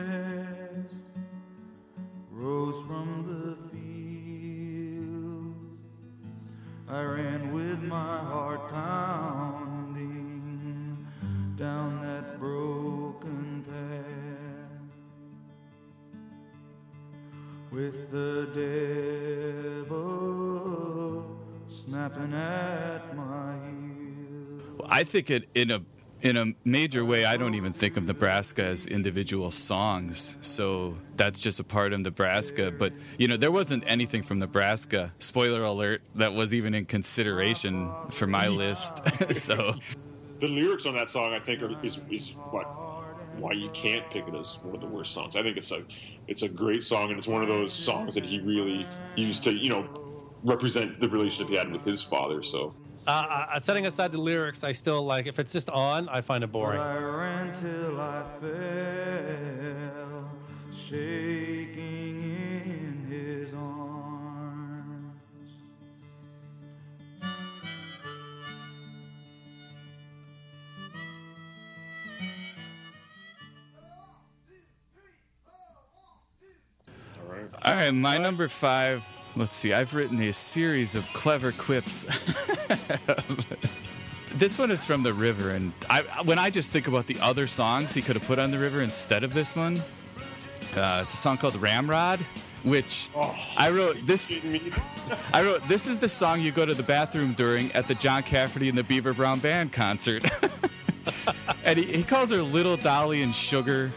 [2.30, 5.56] rose from the fields.
[6.88, 9.96] I ran with my heart pounding
[11.56, 14.92] down that broken path
[17.70, 18.50] with the
[19.84, 21.24] devil
[21.82, 24.86] snapping at my heel.
[24.86, 25.80] I think it in a
[26.22, 27.24] in a major way.
[27.24, 30.38] I don't even think of Nebraska as individual songs.
[30.40, 32.70] So that's just a part of Nebraska.
[32.70, 35.12] But you know, there wasn't anything from Nebraska.
[35.18, 36.02] Spoiler alert!
[36.14, 39.00] That was even in consideration for my list.
[39.36, 39.76] so
[40.40, 42.64] The lyrics on that song, I think, are, is, is what
[43.38, 45.36] why you can't pick it as one of the worst songs.
[45.36, 45.84] I think it's a
[46.26, 49.54] it's a great song, and it's one of those songs that he really used to
[49.54, 49.88] you know
[50.42, 52.42] represent the relationship he had with his father.
[52.42, 52.74] So
[53.06, 55.26] Uh, uh, setting aside the lyrics, I still like.
[55.26, 56.80] If it's just on, I find it boring.
[56.80, 60.28] I ran till I fell,
[60.72, 65.20] shaking in his arms.
[77.64, 79.04] All right, my number five.
[79.36, 79.74] Let's see.
[79.74, 82.06] I've written a series of clever quips.
[84.34, 87.46] this one is from the river, and I, when I just think about the other
[87.46, 89.82] songs he could have put on the river instead of this one,
[90.74, 92.20] uh, it's a song called Ramrod,
[92.62, 93.10] which
[93.58, 93.98] I wrote.
[94.06, 94.34] This
[95.34, 95.68] I wrote.
[95.68, 98.78] This is the song you go to the bathroom during at the John Cafferty and
[98.78, 100.24] the Beaver Brown Band concert.
[101.64, 103.92] and he, he calls her Little Dolly and Sugar,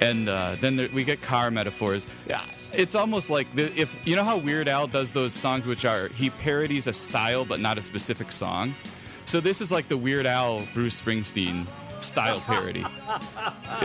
[0.00, 2.06] and uh, then there, we get car metaphors.
[2.28, 2.44] Yeah,
[2.76, 6.08] it's almost like the, if you know how Weird Al does those songs, which are
[6.08, 8.74] he parodies a style but not a specific song.
[9.26, 11.66] So this is like the Weird Al Bruce Springsteen
[12.00, 12.84] style parody.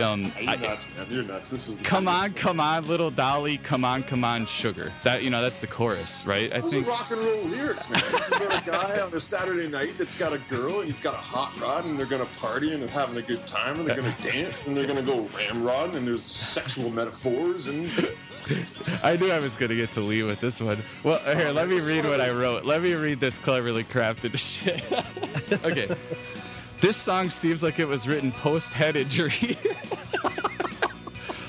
[0.00, 1.06] Um, You're I- nuts, man.
[1.10, 1.50] You're nuts.
[1.50, 4.92] This is come on, come on, little Dolly, come on, come on, sugar.
[5.02, 6.50] That you know, that's the chorus, right?
[6.52, 6.86] I Those think.
[6.86, 8.00] are rock and roll lyrics, man.
[8.12, 11.00] This is about a guy on a Saturday night that's got a girl and he's
[11.00, 13.88] got a hot rod and they're gonna party and they're having a good time and
[13.88, 17.90] they're gonna dance and they're gonna go ramrod and there's sexual metaphors and
[19.02, 20.82] I knew I was going to get to Lee with this one.
[21.02, 22.64] Well, here, let me read what I wrote.
[22.64, 24.82] Let me read this cleverly crafted shit.
[25.64, 25.94] okay.
[26.80, 29.58] This song seems like it was written post head injury.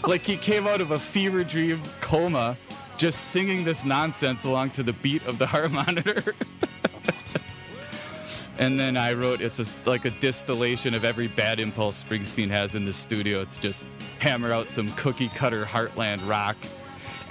[0.07, 2.57] like he came out of a fever dream coma
[2.97, 6.35] just singing this nonsense along to the beat of the heart monitor.
[8.59, 12.75] and then I wrote it's a, like a distillation of every bad impulse Springsteen has
[12.75, 13.85] in the studio to just
[14.19, 16.57] hammer out some cookie cutter heartland rock.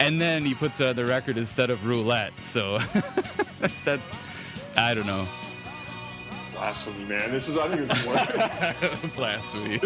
[0.00, 2.32] And then he puts it on the record instead of roulette.
[2.42, 2.78] So
[3.84, 4.12] that's,
[4.76, 5.26] I don't know,
[6.60, 7.30] blasphemy, man.
[7.30, 9.78] This is I think it's one blasphemy.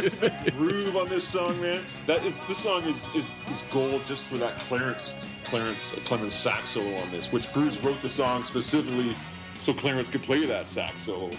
[0.53, 1.83] groove on this song, man.
[2.07, 6.71] That is this song is, is is gold just for that Clarence Clarence Clemens sax
[6.71, 9.15] solo on this, which Bruce wrote the song specifically
[9.61, 11.31] so Clarence could play that sax solo.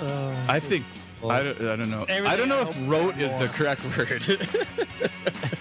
[0.00, 0.84] Uh, I think,
[1.30, 2.04] I don't, I don't know.
[2.08, 4.26] I don't know if wrote is the correct word.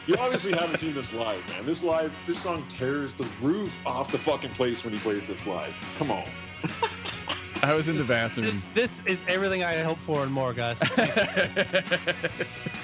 [0.07, 1.65] You obviously haven't seen this live, man.
[1.65, 5.45] This live, this song tears the roof off the fucking place when he plays this
[5.45, 5.73] live.
[5.97, 6.25] Come on.
[7.63, 8.47] I was in the bathroom.
[8.47, 10.79] This, this is everything I hoped for and more, guys.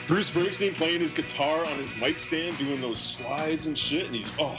[0.08, 4.16] Bruce Springsteen playing his guitar on his mic stand, doing those slides and shit, and
[4.16, 4.58] he's oh,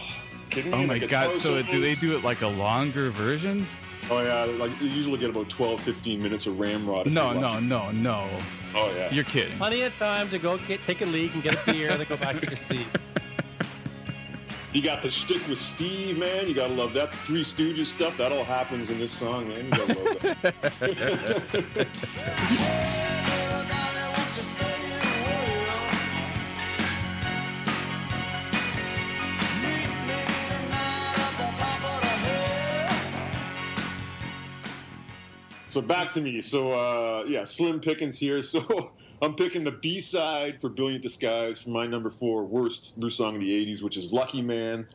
[0.51, 0.79] kidding me?
[0.79, 3.67] Oh my god, so do they do it like a longer version?
[4.11, 7.07] Oh yeah, like you usually get about 12, 15 minutes of ramrod.
[7.07, 8.29] No, no, no, no.
[8.75, 9.11] Oh yeah.
[9.13, 9.57] You're kidding.
[9.59, 12.17] Plenty of time to go get, take a leak and get a beer, then go
[12.17, 12.87] back to your seat.
[14.75, 16.47] You got the shtick with Steve, man.
[16.47, 17.11] You gotta love that.
[17.11, 18.19] The Three Stooges stuff.
[18.19, 19.65] That all happens in this song, man.
[19.65, 21.89] You gotta love that.
[35.79, 36.43] So back to me.
[36.43, 38.43] So uh, yeah, Slim Pickens here.
[38.49, 38.91] So
[39.23, 43.37] I'm picking the B side for Brilliant Disguise for my number four worst Bruce song
[43.37, 44.89] of the '80s, which is Lucky Man.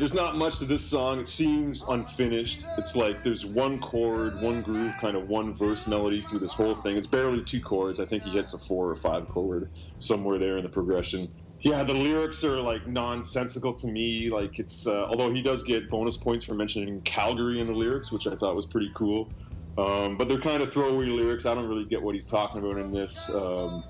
[0.00, 1.20] There's not much to this song.
[1.20, 2.64] It seems unfinished.
[2.78, 6.74] It's like there's one chord, one groove, kind of one verse melody through this whole
[6.74, 6.96] thing.
[6.96, 8.00] It's barely two chords.
[8.00, 11.30] I think he hits a four or five chord somewhere there in the progression.
[11.60, 14.30] Yeah, the lyrics are like nonsensical to me.
[14.30, 18.10] Like it's, uh, although he does get bonus points for mentioning Calgary in the lyrics,
[18.10, 19.30] which I thought was pretty cool.
[19.76, 21.44] Um, but they're kind of throwaway lyrics.
[21.44, 23.32] I don't really get what he's talking about in this.
[23.34, 23.84] Um,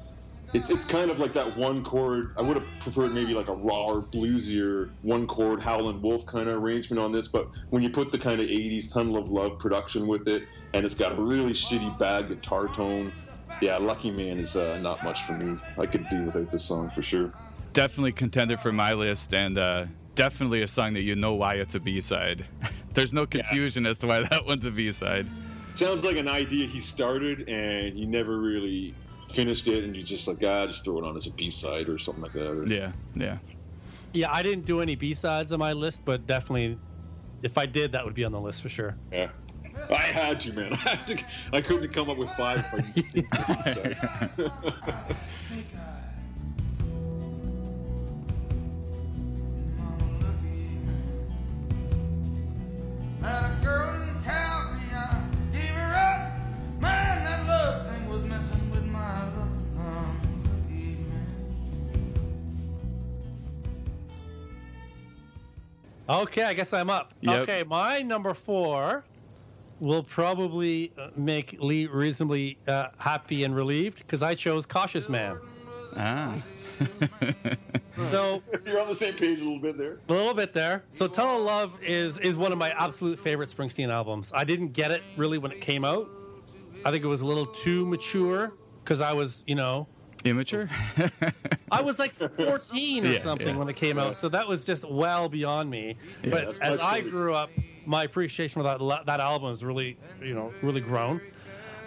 [0.52, 2.34] it's it's kind of like that one chord.
[2.36, 6.48] I would have preferred maybe like a raw or bluesier one chord Howlin' Wolf kind
[6.48, 7.28] of arrangement on this.
[7.28, 10.84] But when you put the kind of '80s Tunnel of Love production with it, and
[10.84, 13.12] it's got a really shitty bad guitar tone,
[13.60, 15.58] yeah, Lucky Man is uh, not much for me.
[15.78, 17.32] I could do without this song for sure.
[17.72, 19.86] Definitely contender for my list, and uh,
[20.16, 22.46] definitely a song that you know why it's a B side.
[22.94, 25.28] There's no confusion as to why that one's a B side.
[25.74, 28.92] Sounds like an idea he started and he never really
[29.30, 31.88] finished it, and you just like ah, just throw it on as a B side
[31.88, 32.50] or something like that.
[32.50, 33.38] Or, Yeah, yeah.
[34.12, 36.78] Yeah, I didn't do any B sides on my list, but definitely,
[37.42, 38.96] if I did, that would be on the list for sure.
[39.12, 39.30] Yeah.
[39.88, 40.72] I had to, man.
[40.84, 44.50] I, had to, I couldn't come up with five if I didn't think of B-sides.
[53.22, 53.99] Had a girl
[66.10, 67.14] Okay, I guess I'm up.
[67.20, 67.40] Yep.
[67.42, 69.04] Okay, my number four
[69.78, 75.38] will probably uh, make Lee reasonably uh, happy and relieved because I chose Cautious Man.
[75.96, 76.34] Ah.
[78.00, 79.98] So You're on the same page a little bit there.
[80.08, 80.84] a little bit there.
[80.88, 84.32] So Tunnel of Love is is one of my absolute favorite Springsteen albums.
[84.34, 86.08] I didn't get it really when it came out.
[86.84, 89.86] I think it was a little too mature because I was, you know,
[90.24, 90.68] Immature?
[91.72, 93.56] I was like 14 or Yeah, something yeah.
[93.56, 95.96] when it came out, so that was just well beyond me.
[96.24, 97.50] but as I grew up,
[97.86, 101.20] my appreciation for that that album has really, you know, really grown.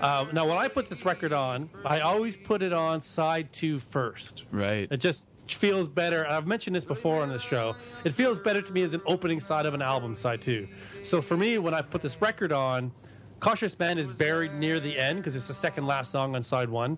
[0.01, 3.79] Um, now, when I put this record on, I always put it on side two
[3.79, 4.43] first.
[4.51, 4.87] right.
[4.91, 6.25] It just feels better.
[6.27, 7.75] I've mentioned this before on this show.
[8.03, 10.67] It feels better to me as an opening side of an album, side two.
[11.03, 12.91] So for me, when I put this record on,
[13.39, 16.69] Cautious Man is buried near the end because it's the second last song on side
[16.69, 16.97] one.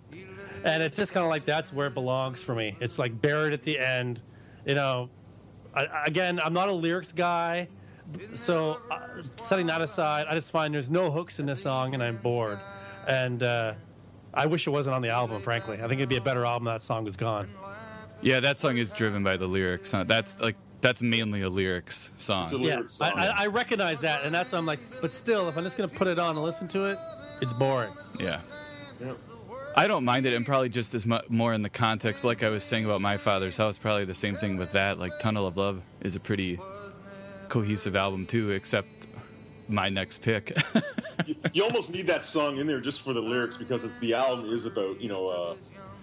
[0.65, 2.75] And it's just kind of like that's where it belongs for me.
[2.81, 4.21] It's like buried at the end.
[4.65, 5.09] You know,
[5.73, 7.69] I, again, I'm not a lyrics guy.
[8.33, 8.99] So uh,
[9.41, 12.57] setting that aside, I just find there's no hooks in this song and I'm bored.
[13.07, 13.73] And uh,
[14.33, 15.75] I wish it wasn't on the album, frankly.
[15.77, 17.47] I think it'd be a better album if that song was gone.
[18.21, 19.91] Yeah, that song is driven by the lyrics.
[19.91, 20.03] huh?
[20.05, 22.45] That's like that's mainly a lyrics song.
[22.45, 23.11] It's a Yeah, lyric I, song.
[23.19, 25.89] I, I recognize that, and that's why I'm like, but still, if I'm just gonna
[25.89, 26.97] put it on and listen to it,
[27.41, 27.91] it's boring.
[28.19, 28.39] Yeah.
[28.99, 29.13] Yeah.
[29.77, 32.49] I don't mind it, and probably just as much more in the context, like I
[32.49, 33.77] was saying about my father's house.
[33.77, 34.99] Probably the same thing with that.
[34.99, 36.59] Like Tunnel of Love is a pretty
[37.49, 38.87] cohesive album too, except
[39.67, 40.57] my next pick.
[41.25, 44.13] you, you almost need that song in there just for the lyrics because it's, the
[44.13, 45.55] album is about you know uh,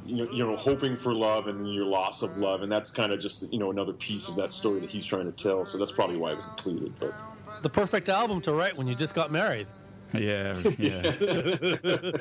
[0.04, 3.10] you know you know hoping for love and your loss of love, and that's kind
[3.10, 5.64] of just you know another piece of that story that he's trying to tell.
[5.64, 6.92] So that's probably why it was included.
[7.00, 7.14] But
[7.62, 9.66] The perfect album to write when you just got married.
[10.12, 11.14] yeah, yeah,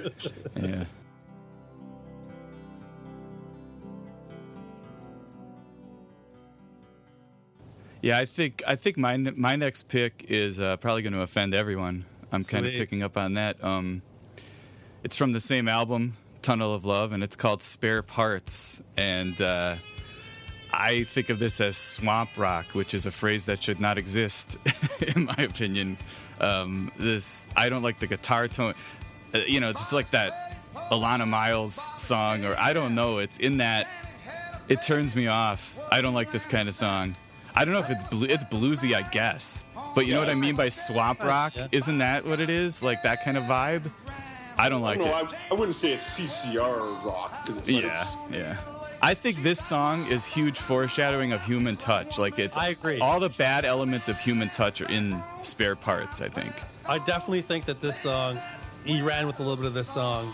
[0.56, 0.86] yeah.
[8.02, 11.54] Yeah, I think I think my my next pick is uh, probably going to offend
[11.54, 12.06] everyone.
[12.32, 13.64] I'm kind of picking up on that.
[13.64, 14.02] Um,
[15.04, 18.82] it's from the same album, Tunnel of Love, and it's called Spare Parts.
[18.98, 19.76] And uh,
[20.74, 24.58] I think of this as swamp rock, which is a phrase that should not exist,
[25.16, 25.98] in my opinion.
[26.40, 28.74] Um, this I don't like the guitar tone.
[29.34, 30.58] Uh, you know, it's like that
[30.90, 33.20] Alana Miles song, or I don't know.
[33.20, 33.88] It's in that.
[34.70, 35.78] It turns me off.
[35.92, 37.16] I don't like this kind of song.
[37.56, 39.66] I don't know if it's blu- it's bluesy, I guess.
[39.96, 41.54] But you know what I mean by swamp rock?
[41.72, 42.82] Isn't that what it is?
[42.82, 43.84] Like that kind of vibe?
[44.58, 45.34] I don't like no, it.
[45.34, 47.46] I, I wouldn't say it's CCR rock.
[47.46, 48.58] 'cause it's, but Yeah, it's- yeah.
[49.04, 52.20] I think this song is huge foreshadowing of human touch.
[52.20, 53.00] Like it's I agree.
[53.00, 56.54] all the bad elements of human touch are in spare parts, I think.
[56.88, 58.38] I definitely think that this song,
[58.86, 60.32] he ran with a little bit of this song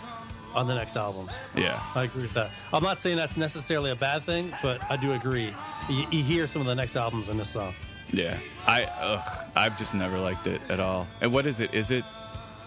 [0.54, 1.38] on the next albums.
[1.56, 1.80] Yeah.
[1.96, 2.52] I agree with that.
[2.74, 5.54] I'm not saying that's necessarily a bad thing, but I do agree.
[5.90, 7.74] You, you hear some of the next albums in this song.
[8.12, 8.38] Yeah.
[8.66, 11.08] I ugh, I've just never liked it at all.
[11.22, 11.74] And what is it?
[11.74, 12.04] Is it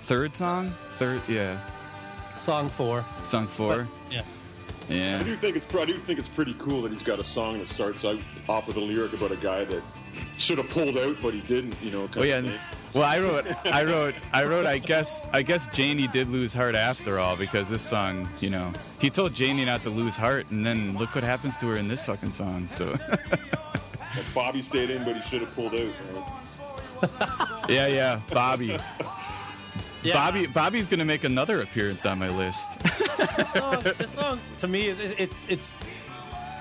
[0.00, 0.70] third song?
[0.92, 1.58] Third yeah.
[2.36, 3.04] Song four.
[3.22, 3.86] Song 4.
[4.10, 4.22] Yeah.
[4.88, 4.96] Yeah.
[4.96, 5.22] I yeah.
[5.22, 7.68] do think it's I do think it's pretty cool that he's got a song that
[7.68, 9.82] starts off with a lyric about a guy that
[10.36, 11.80] should have pulled out but he didn't.
[11.82, 12.08] You know.
[12.08, 12.58] Kind Oh yeah.
[12.95, 13.01] Of and- thing.
[13.01, 16.74] Well, I wrote I wrote I wrote I guess I guess Janie did lose heart
[16.74, 20.64] after all because this song, you know, he told Janie not to lose heart and
[20.66, 22.68] then look what happens to her in this fucking song.
[22.70, 22.97] So
[24.34, 25.80] Bobby stayed in, but he should have pulled out.
[25.80, 27.47] Right?
[27.68, 28.76] Yeah, yeah, Bobby.
[30.03, 30.14] Yeah.
[30.14, 32.68] Bobby Bobby's gonna make another appearance on my list.
[33.36, 35.74] this song, this song to me, is- it's it's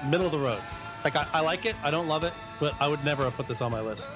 [0.05, 0.61] middle of the road.
[1.03, 3.47] Like I, I like it, I don't love it, but I would never have put
[3.47, 4.07] this on my list.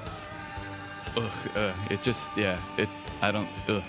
[1.15, 2.89] Ugh, uh, it just yeah, it
[3.21, 3.83] I don't ugh.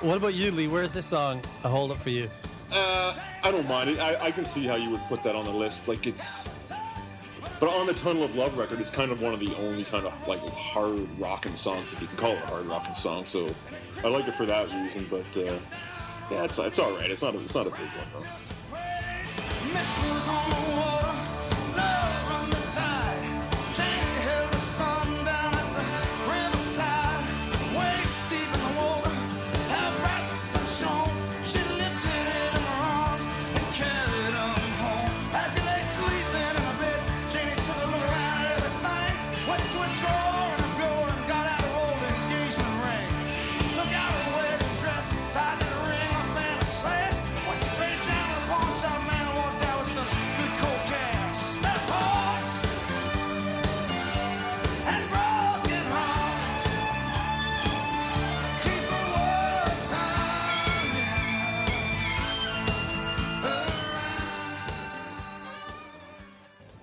[0.00, 0.68] What about you, Lee?
[0.68, 2.30] Where is this song a hold up for you?
[2.70, 3.98] Uh, I don't mind it.
[3.98, 5.88] I, I can see how you would put that on the list.
[5.88, 6.48] Like it's,
[7.58, 10.06] but on the Tunnel of Love record, it's kind of one of the only kind
[10.06, 13.26] of like hard rocking songs, if you can call it a hard rocking song.
[13.26, 13.48] So
[14.04, 15.06] I like it for that reason.
[15.10, 15.58] But uh,
[16.30, 17.10] yeah, it's it's all right.
[17.10, 18.24] It's not a, it's not a big one though.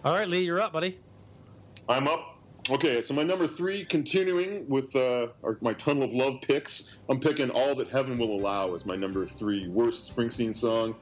[0.05, 0.99] All right, Lee, you're up, buddy.
[1.89, 2.37] I'm up.
[2.69, 5.29] Okay, so my number three, continuing with uh,
[5.61, 9.25] my tunnel of love picks, I'm picking "All That Heaven Will Allow" as my number
[9.25, 10.93] three worst Springsteen song.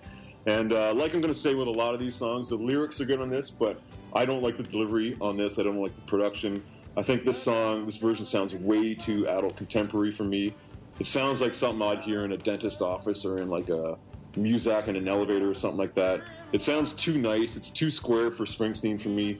[0.46, 3.02] And uh, like I'm going to say with a lot of these songs, the lyrics
[3.02, 3.82] are good on this, but
[4.14, 5.60] I don't like the delivery on this.
[5.60, 6.64] I don't like the production.
[6.96, 10.54] I think this song, this version sounds way too adult contemporary for me.
[11.02, 13.98] It sounds like something I'd hear in a dentist office or in like a
[14.34, 16.22] Muzak in an elevator or something like that.
[16.52, 17.56] It sounds too nice.
[17.56, 19.40] It's too square for Springsteen for me.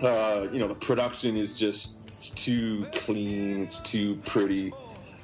[0.00, 3.62] Uh, you know, the production is just it's too clean.
[3.62, 4.72] It's too pretty.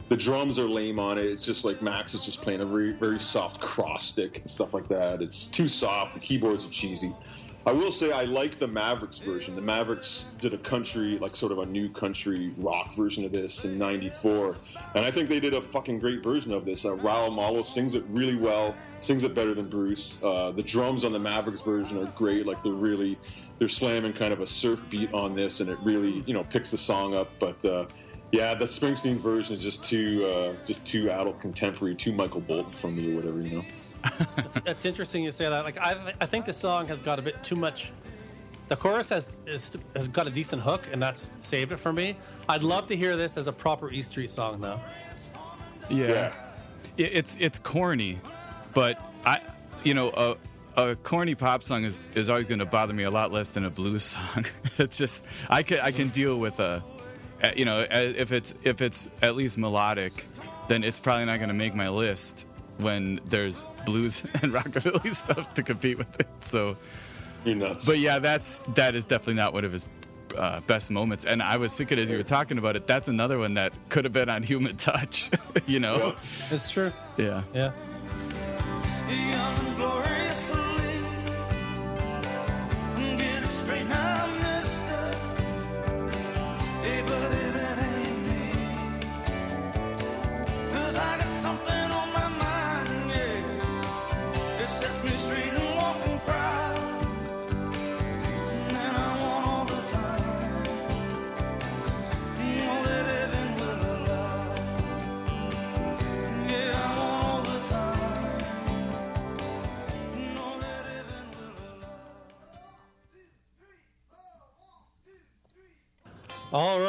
[0.09, 1.27] The drums are lame on it.
[1.27, 4.75] It's just like Max is just playing a very very soft cross stick and stuff
[4.75, 5.23] like that.
[5.23, 6.15] It's too soft.
[6.15, 7.15] The keyboards are cheesy.
[7.67, 9.57] I will say I like the Mavericks version.
[9.57, 13.65] The Mavericks did a country, like sort of a new country rock version of this
[13.65, 14.59] in '94,
[14.95, 16.85] and I think they did a fucking great version of this.
[16.85, 20.23] Uh, Raul Malo sings it really well, sings it better than Bruce.
[20.23, 22.45] Uh, the drums on the Mavericks version are great.
[22.45, 23.19] Like they're really,
[23.59, 26.71] they're slamming kind of a surf beat on this, and it really, you know, picks
[26.71, 27.31] the song up.
[27.39, 27.87] But uh,
[28.31, 32.73] yeah, the Springsteen version is just too, uh, just too adult contemporary, too Michael Bolton
[32.73, 33.65] for me or whatever, you know.
[34.37, 35.65] That's, that's interesting you say that.
[35.65, 37.91] Like I, I think the song has got a bit too much.
[38.69, 42.17] The chorus has is, has got a decent hook, and that's saved it for me.
[42.49, 44.81] I'd love to hear this as a proper E Street song, though.
[45.91, 46.33] Yeah.
[46.97, 48.21] It- It's it's corny,
[48.73, 49.41] but I,
[49.83, 50.37] you know, a,
[50.91, 53.65] a corny pop song is, is always going to bother me a lot less than
[53.65, 54.03] a blues
[54.35, 54.47] song.
[54.79, 56.83] it's just I can I can deal with a,
[57.43, 60.27] uh, you know, uh, if it's if it's at least melodic,
[60.69, 62.47] then it's probably not going to make my list
[62.79, 66.29] when there's blues and rockabilly stuff to compete with it.
[66.41, 66.77] So,
[67.45, 67.85] You're nuts.
[67.85, 69.87] but yeah, that's that is definitely not one of his.
[70.37, 73.39] Uh, best moments, and I was thinking as you were talking about it, that's another
[73.39, 75.31] one that could have been on Human Touch,
[75.67, 76.17] you know?
[76.51, 76.91] It's true.
[77.17, 77.43] Yeah.
[77.55, 77.71] Yeah.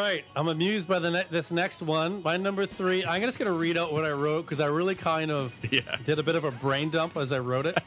[0.05, 2.21] Right, I'm amused by the ne- this next one.
[2.23, 3.05] My number three.
[3.05, 5.81] I'm just gonna read out what I wrote because I really kind of Yeah.
[6.05, 7.77] did a bit of a brain dump as I wrote it.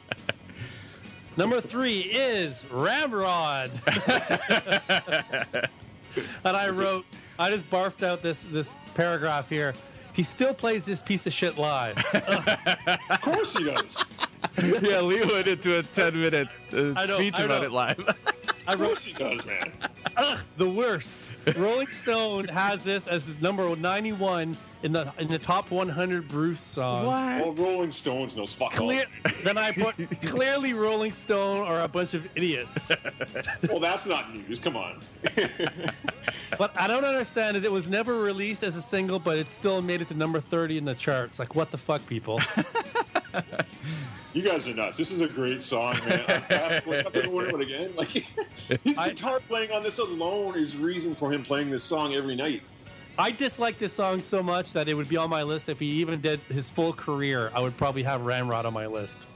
[1.37, 3.71] number three is Ramrod,
[6.43, 7.05] and I wrote.
[7.37, 9.73] I just barfed out this this paragraph here.
[10.13, 11.97] He still plays this piece of shit live.
[13.09, 14.03] of course he does.
[14.81, 17.97] yeah, Lee went into a 10 minute uh, know, speech about it live.
[18.67, 19.71] I Of wrote course he does, man.
[20.57, 21.29] the worst.
[21.55, 26.61] Rolling Stone has this as his number 91 in the in the top 100 Bruce
[26.61, 27.07] songs.
[27.07, 29.05] Well, Rolling Stones knows fuck Clear,
[29.43, 32.89] then I put clearly Rolling Stone are a bunch of idiots.
[33.69, 34.59] Well, that's not news.
[34.59, 34.99] Come on.
[36.57, 39.81] What I don't understand is it was never released as a single, but it still
[39.81, 41.39] made it to number 30 in the charts.
[41.39, 42.41] Like, what the fuck, people?
[44.33, 44.97] You guys are nuts.
[44.97, 46.23] This is a great song, man.
[46.27, 47.91] I have to, I have to learn it again.
[47.95, 52.13] Like his I- guitar playing on this alone is reason for him playing this song
[52.13, 52.61] every night.
[53.17, 55.87] I dislike this song so much that it would be on my list if he
[55.87, 57.51] even did his full career.
[57.55, 59.27] I would probably have Ramrod on my list.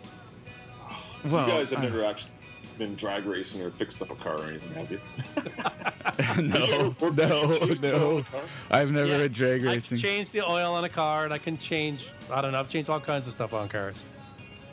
[1.26, 2.32] well, you guys have never actually
[2.78, 6.42] been drag racing or fixed up a car or anything, have you?
[6.44, 8.12] no, Or- or no, changed the oil no.
[8.12, 8.42] in a car?
[8.72, 9.98] I've never Yes, had drag I racing.
[9.98, 12.10] can change the oil on a car, and I can change.
[12.32, 12.60] I don't know.
[12.60, 14.04] I've changed all kinds of stuff on cars.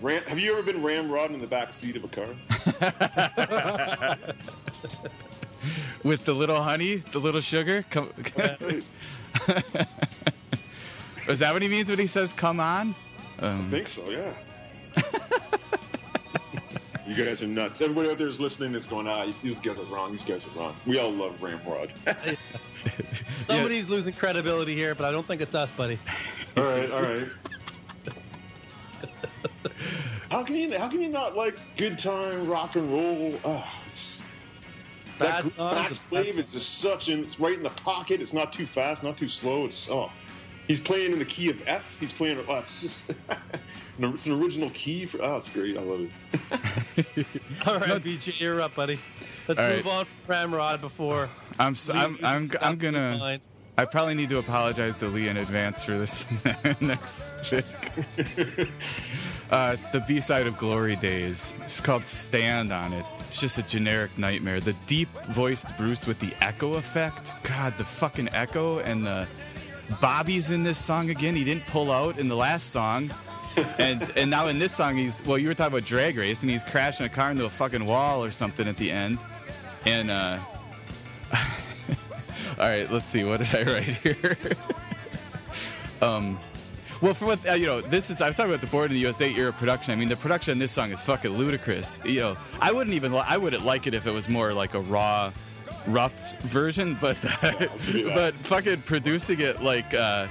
[0.00, 2.26] Ram, have you ever been ramrodding in the back seat of a car?
[6.02, 7.84] With the little honey, the little sugar.
[7.90, 8.08] Come,
[11.28, 12.94] is that what he means when he says "come on"?
[13.38, 14.32] I think so, yeah.
[17.06, 17.82] you guys are nuts.
[17.82, 20.12] Everybody out there is listening is going, ah, these guys are wrong.
[20.12, 20.74] These guys are wrong.
[20.86, 21.92] We all love Ramrod.
[23.40, 25.98] Somebody's losing credibility here, but I don't think it's us, buddy.
[26.56, 27.28] all right, all right.
[30.30, 33.34] How can you how can you not like good time rock and roll?
[33.44, 34.22] Ah, it's
[35.18, 38.20] Bad that songs, Max bad Wave is just such an it's right in the pocket.
[38.20, 39.64] It's not too fast, not too slow.
[39.66, 40.10] It's oh,
[40.68, 41.98] he's playing in the key of F.
[41.98, 42.42] He's playing.
[42.48, 43.10] Oh, it's just
[43.98, 45.22] it's an original key for.
[45.22, 45.76] Oh, it's great.
[45.76, 47.26] I love it.
[47.66, 48.98] All right, beat you're up, buddy.
[49.48, 49.94] Let's All move right.
[49.94, 51.28] on from Ramrod before.
[51.58, 53.18] I'm s- Lee I'm I'm, I'm gonna.
[53.18, 53.48] mind.
[53.76, 56.24] I probably need to apologize to Lee in advance for this
[56.80, 57.64] next pick.
[59.50, 61.54] Uh, it's the B side of Glory Days.
[61.62, 63.04] It's called Stand on It.
[63.18, 64.60] It's just a generic nightmare.
[64.60, 67.32] The deep voiced Bruce with the echo effect.
[67.42, 69.26] God, the fucking echo and the
[70.00, 71.34] Bobby's in this song again.
[71.34, 73.10] He didn't pull out in the last song.
[73.78, 76.50] and and now in this song he's well you were talking about drag race and
[76.50, 79.18] he's crashing a car into a fucking wall or something at the end
[79.84, 80.38] and uh
[81.32, 81.38] all
[82.58, 84.36] right let's see what did i write here
[86.02, 86.38] um
[87.00, 88.92] well, for what uh, you know, this is I was talking about the Born in
[88.92, 89.92] the USA era production.
[89.92, 92.00] I mean, the production on this song is fucking ludicrous.
[92.04, 94.74] You know, I wouldn't even li- I wouldn't like it if it was more like
[94.74, 95.32] a raw,
[95.86, 96.94] rough version.
[97.00, 97.16] But
[98.14, 100.26] but fucking producing it like uh,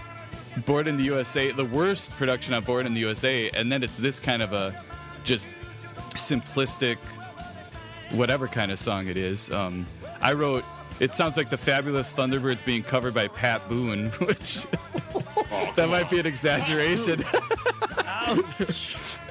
[0.66, 3.98] Born in the USA, the worst production on Born in the USA, and then it's
[3.98, 4.80] this kind of a
[5.24, 5.50] just
[6.14, 6.98] simplistic,
[8.12, 9.50] whatever kind of song it is.
[9.52, 9.86] Um,
[10.22, 10.64] I wrote.
[11.00, 14.66] It sounds like the fabulous Thunderbirds being covered by Pat Boone, which
[15.76, 17.24] that might be an exaggeration.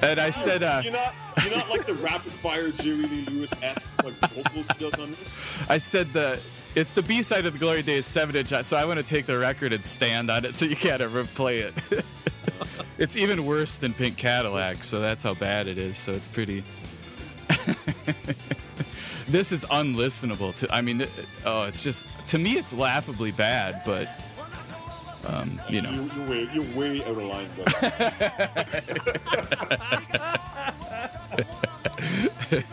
[0.01, 1.13] and I said, uh, you're not
[1.43, 5.11] you're not like the rapid fire Jerry Lee Lewis esque like vocals he does on
[5.11, 5.39] this.
[5.69, 6.39] I said the
[6.75, 9.25] it's the B side of the Glory Days seven inch, so I want to take
[9.25, 11.73] the record and stand on it so you can't ever play it.
[12.97, 15.97] it's even worse than Pink Cadillac, so that's how bad it is.
[15.97, 16.63] So it's pretty.
[19.29, 20.55] This is unlistenable.
[20.55, 21.05] To I mean,
[21.45, 24.07] oh, it's just to me it's laughably bad, but
[25.27, 25.91] um, you know.
[25.91, 27.49] You're, you're way you're way out of line.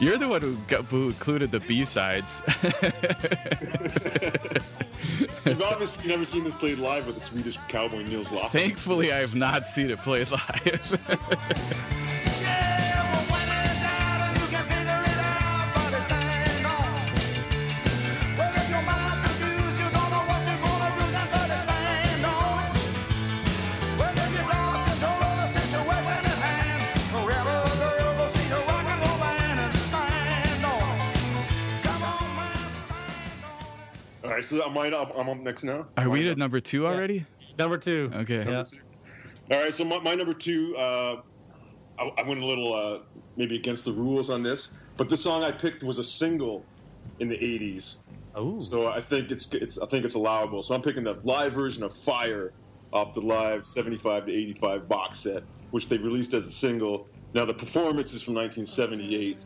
[0.00, 2.40] You're the one who, got, who included the B sides.
[5.44, 8.50] You've obviously never seen this played live with the Swedish cowboy Niels Lofgren.
[8.50, 11.06] Thankfully, I have not seen it played live.
[34.30, 35.88] All right, so am I up, I'm up next now.
[35.96, 37.26] Are we at number two already?
[37.58, 38.12] Number two.
[38.14, 38.44] Okay.
[38.48, 38.64] Yeah.
[39.50, 41.20] All right, so my, my number two, uh,
[41.98, 42.98] I, I went a little uh,
[43.36, 46.64] maybe against the rules on this, but the song I picked was a single
[47.18, 48.02] in the '80s.
[48.36, 48.60] Oh.
[48.60, 50.62] So I think it's it's I think it's allowable.
[50.62, 52.52] So I'm picking the live version of Fire
[52.92, 57.08] off the live 75 to 85 box set, which they released as a single.
[57.34, 59.38] Now the performance is from 1978,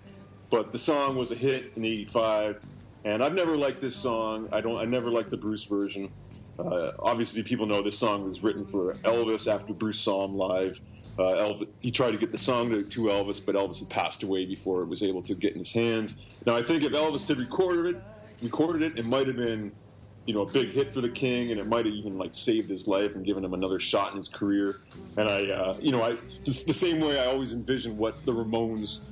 [0.51, 2.63] but the song was a hit in '85.
[3.05, 4.49] And I've never liked this song.
[4.51, 4.77] I don't.
[4.77, 6.11] I never liked the Bruce version.
[6.59, 10.81] Uh, obviously, people know this song was written for Elvis after Bruce saw him live.
[11.19, 14.23] Uh, Elvis, he tried to get the song to, to Elvis, but Elvis had passed
[14.23, 16.17] away before it was able to get in his hands.
[16.47, 18.03] Now, I think if Elvis had recorded it,
[18.43, 19.73] recorded it, it might have been,
[20.27, 22.71] you know, a big hit for the King, and it might have even like saved
[22.71, 24.77] his life and given him another shot in his career.
[25.19, 28.33] And I, uh, you know, I just the same way I always envisioned what the
[28.33, 29.05] Ramones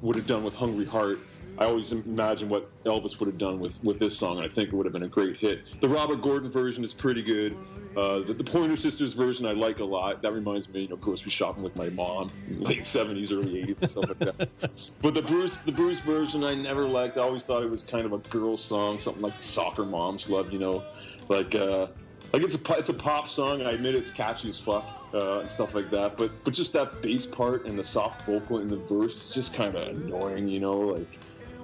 [0.00, 1.18] would have done with Hungry Heart.
[1.58, 4.68] I always imagine what Elvis would have done with, with this song, and I think
[4.68, 5.80] it would have been a great hit.
[5.80, 7.56] The Robert Gordon version is pretty good.
[7.96, 10.22] Uh, the, the Pointer Sisters version I like a lot.
[10.22, 13.90] That reminds me, you know, grocery shopping with my mom, late '70s, early '80s, and
[13.90, 14.92] stuff like that.
[15.02, 17.18] But the Bruce, the Bruce version, I never liked.
[17.18, 20.52] I always thought it was kind of a girl song, something like soccer moms love,
[20.52, 20.82] you know,
[21.28, 21.88] like uh,
[22.32, 23.60] like it's a it's a pop song.
[23.60, 26.16] and I admit it's catchy as fuck uh, and stuff like that.
[26.16, 29.52] But but just that bass part and the soft vocal in the verse, it's just
[29.52, 31.08] kind of annoying, you know, like.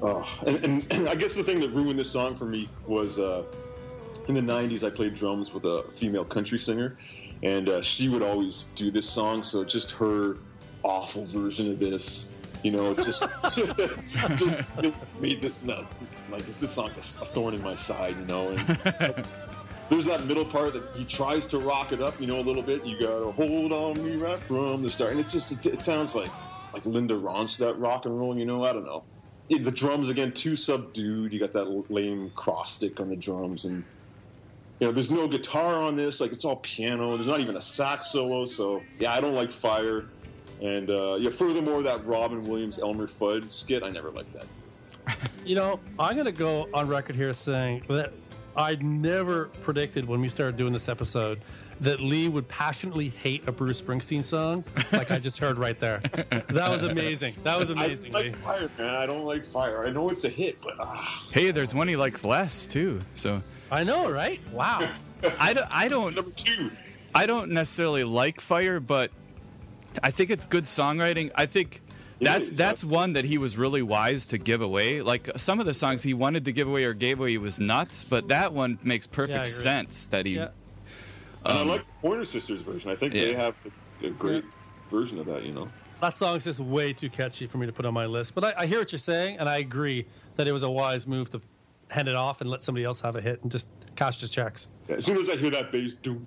[0.03, 3.43] Oh, and, and I guess the thing that ruined this song for me was uh,
[4.29, 6.97] in the 90s, I played drums with a female country singer,
[7.43, 9.43] and uh, she would always do this song.
[9.43, 10.37] So just her
[10.83, 13.25] awful version of this, you know, just,
[14.37, 14.63] just
[15.21, 15.91] made this not
[16.31, 18.51] like this song's a thorn in my side, you know.
[18.51, 18.59] And
[19.89, 22.63] there's that middle part that he tries to rock it up, you know, a little
[22.63, 22.85] bit.
[22.85, 26.15] You gotta hold on me right from the start, and it just it, it sounds
[26.15, 26.31] like
[26.73, 28.65] like Linda Ronstadt rock and roll, you know.
[28.65, 29.05] I don't know.
[29.49, 31.33] The drums again too subdued.
[31.33, 33.83] You got that lame cross stick on the drums, and
[34.79, 36.21] you know there's no guitar on this.
[36.21, 37.17] Like it's all piano.
[37.17, 38.45] There's not even a sax solo.
[38.45, 40.07] So yeah, I don't like Fire.
[40.61, 44.47] And uh, yeah, furthermore, that Robin Williams Elmer Fudd skit, I never liked that.
[45.45, 48.13] You know, I'm going to go on record here saying that
[48.55, 51.41] I never predicted when we started doing this episode
[51.81, 56.01] that Lee would passionately hate a Bruce Springsteen song, like I just heard right there.
[56.49, 57.35] That was amazing.
[57.45, 58.31] That was amazing, I Lee.
[58.31, 58.95] like Fire, man.
[58.95, 59.87] I don't like Fire.
[59.87, 61.27] I know it's a hit, but ah.
[61.31, 63.01] Hey, there's one he likes less too.
[63.15, 64.41] So I know, right?
[64.53, 64.93] Wow.
[65.39, 65.67] I don't.
[65.71, 66.15] I don't.
[66.15, 66.71] Number two.
[67.15, 69.11] I don't necessarily like Fire, but
[70.03, 71.31] I think it's good songwriting.
[71.35, 71.81] I think
[72.21, 75.03] that's that's one that he was really wise to give away.
[75.03, 77.59] Like some of the songs he wanted to give away or gave away, he was
[77.61, 78.05] nuts.
[78.05, 80.37] But that one makes perfect Yeah, sense that he.
[80.37, 80.49] Yeah.
[81.49, 82.91] And Um, I like the Pointer Sisters version.
[82.91, 83.25] I think yeah.
[83.25, 83.55] they have
[84.03, 84.45] a, a great.
[84.91, 85.43] version of that.
[85.45, 85.69] You know.
[86.01, 88.35] That song's just way too catchy for me to put on my list.
[88.35, 91.07] But I, I hear what you're saying, and I agree that it was a wise
[91.07, 91.43] move to
[91.91, 94.69] hand it off and let somebody else have a hit and just cash the checks.
[94.89, 96.25] Yeah, as soon as I hear that bass, do,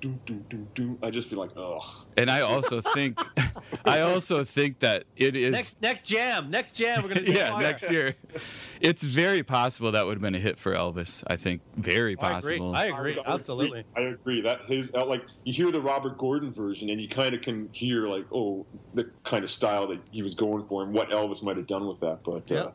[0.00, 1.82] do, do, do, do, I just be like, ugh.
[2.16, 3.20] And I also think,
[3.84, 5.52] I also think that it is.
[5.52, 7.62] Next next jam, next jam, we're gonna yeah, fire.
[7.62, 8.16] next year.
[8.82, 11.22] It's very possible that would have been a hit for Elvis.
[11.28, 12.74] I think very possible.
[12.74, 13.14] I agree.
[13.14, 13.22] possible.
[13.22, 13.34] I agree.
[13.34, 13.84] Absolutely.
[13.96, 17.32] I agree that his uh, like you hear the Robert Gordon version and you kind
[17.32, 20.92] of can hear like oh the kind of style that he was going for and
[20.92, 22.24] what Elvis might have done with that.
[22.24, 22.58] But Yeah.
[22.58, 22.70] uh,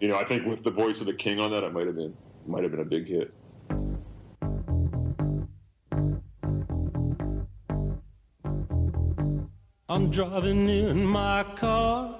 [0.00, 1.96] you know, I think with the voice of the King on that, it might have
[1.96, 3.34] been might have been a big hit.
[9.88, 12.19] I'm driving in my car.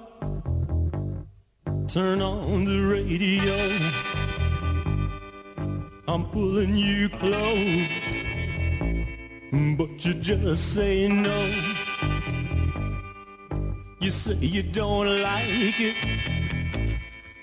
[1.93, 3.57] Turn on the radio.
[6.07, 7.89] I'm pulling you close.
[9.77, 11.53] But you just say no.
[13.99, 15.95] You say you don't like it.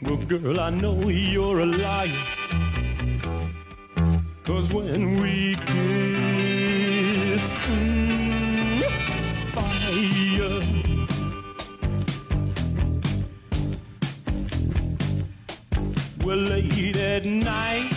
[0.00, 2.08] Well, girl, I know you're a liar.
[4.44, 6.17] Cause when we kiss,
[16.28, 17.90] Well, late at night,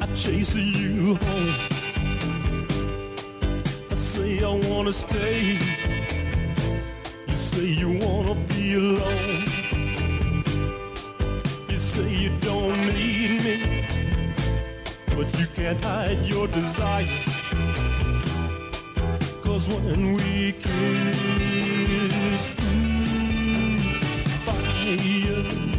[0.00, 1.54] I chase you home.
[3.90, 5.58] I say I wanna stay.
[7.28, 9.44] You say you wanna be alone.
[11.68, 13.86] You say you don't need me,
[15.14, 17.06] but you can't hide your desire.
[19.42, 23.80] Cause when we kiss, mm,
[24.46, 25.75] fire.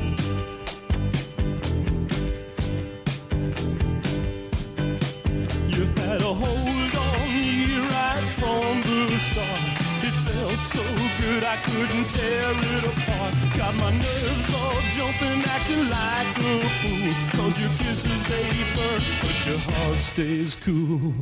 [11.78, 13.36] Couldn't tear it apart.
[13.56, 17.14] Got my nerves all jumping, acting like a fool.
[17.36, 21.14] Cause your kisses they burn, but your heart stays cool.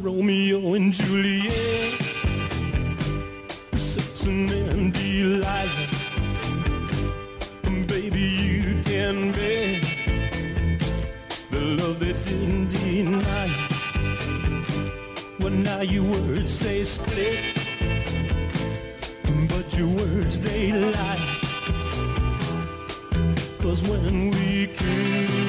[0.00, 2.00] Romeo and Juliet,
[3.74, 5.68] Samson and Delilah.
[7.86, 9.82] Baby, you can bet
[11.50, 13.50] the love they didn't deny.
[15.38, 17.57] Well, now your words say split,
[19.78, 21.38] your words they lie.
[23.60, 25.47] Cause when we kiss,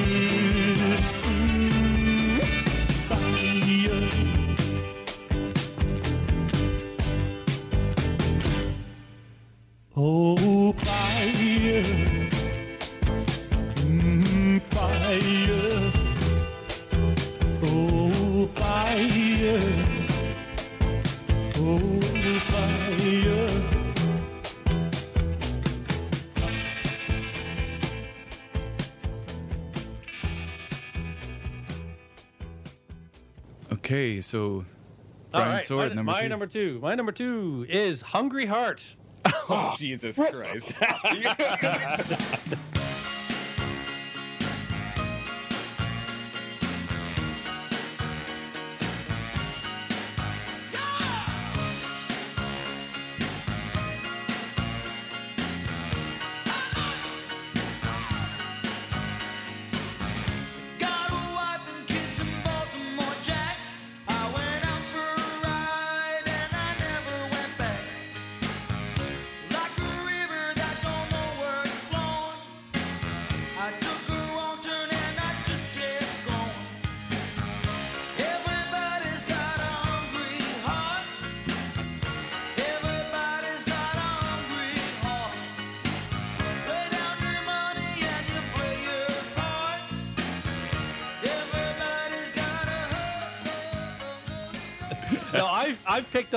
[33.72, 34.64] Okay, so
[35.30, 36.28] Brian right, Sword, my, number my two.
[36.28, 36.78] number two.
[36.80, 38.84] My number two is Hungry Heart.
[39.52, 40.80] Oh, Jesus Christ.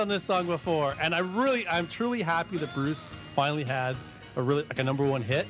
[0.04, 3.96] on this song before, and I really I'm truly happy that Bruce finally had
[4.36, 5.48] a really like a number one hit.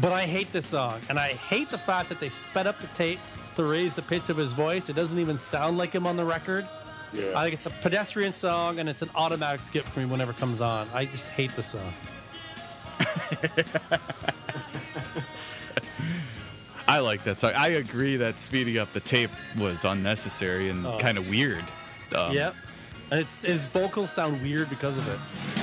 [0.00, 2.86] But I hate this song, and I hate the fact that they sped up the
[2.88, 3.20] tape
[3.54, 4.88] to raise the pitch of his voice.
[4.88, 6.66] It doesn't even sound like him on the record.
[7.12, 7.32] Yeah.
[7.36, 10.38] I think it's a pedestrian song, and it's an automatic skip for me whenever it
[10.38, 10.88] comes on.
[10.94, 11.92] I just hate the song.
[16.88, 17.52] I like that song.
[17.56, 20.98] I agree that speeding up the tape was unnecessary and Oh.
[20.98, 21.64] kind of weird.
[22.14, 22.54] Um, yep,
[23.12, 25.55] it's his vocals sound weird because of it.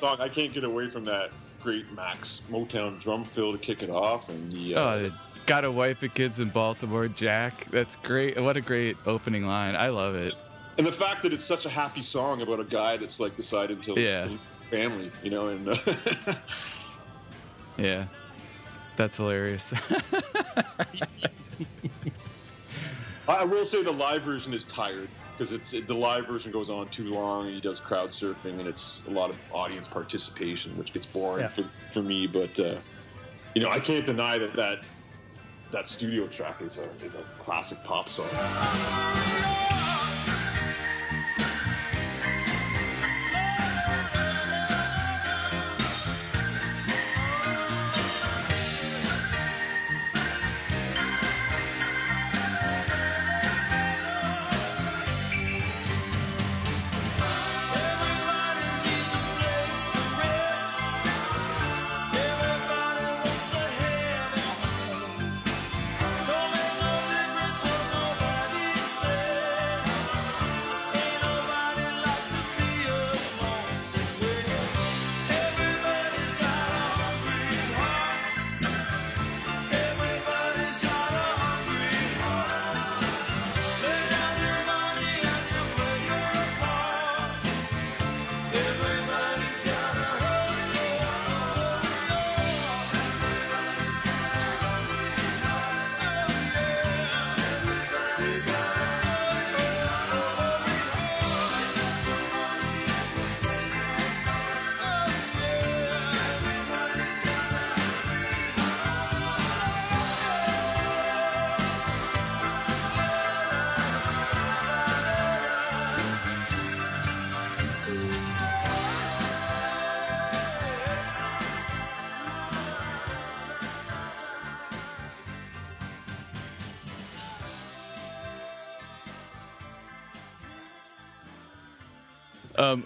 [0.00, 0.16] Song.
[0.20, 1.30] I can't get away from that
[1.62, 5.10] great Max Motown drum fill to kick it off, and the uh, oh,
[5.46, 7.66] got a wife and kids in Baltimore, Jack.
[7.70, 8.40] That's great.
[8.40, 9.76] What a great opening line.
[9.76, 10.34] I love it.
[10.78, 13.82] and the fact that it's such a happy song about a guy that's like decided
[13.84, 14.28] to Yeah.
[14.70, 15.76] family, you know, and uh,
[17.76, 18.06] Yeah,
[18.96, 19.72] that's hilarious.
[23.28, 25.08] I will say the live version is tired
[25.40, 28.68] because it's the live version goes on too long and he does crowd surfing and
[28.68, 31.48] it's a lot of audience participation, which gets boring Yeah.
[31.48, 32.26] for, for me.
[32.26, 32.74] But uh,
[33.54, 34.84] you know, I can't deny that that
[35.70, 38.28] that studio track is a is a classic pop song.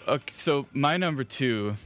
[0.07, 1.77] Okay, so my number two,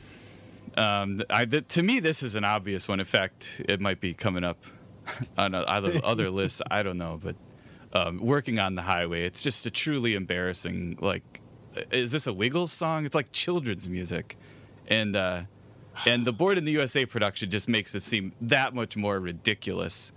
[0.76, 3.00] um, I, th- to me, this is an obvious one.
[3.00, 4.58] In fact, it might be coming up
[5.38, 6.62] on other, other lists.
[6.70, 7.36] I don't know, but
[7.92, 10.98] um, working on the highway, it's just a truly embarrassing.
[11.00, 11.40] Like,
[11.90, 13.04] is this a Wiggles song?
[13.04, 14.36] It's like children's music,
[14.88, 15.42] and uh,
[16.06, 20.12] and the board in the USA production just makes it seem that much more ridiculous.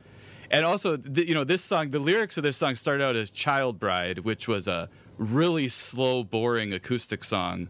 [0.50, 3.30] And also, th- you know, this song, the lyrics of this song start out as
[3.30, 7.70] Child Bride, which was a really slow, boring acoustic song,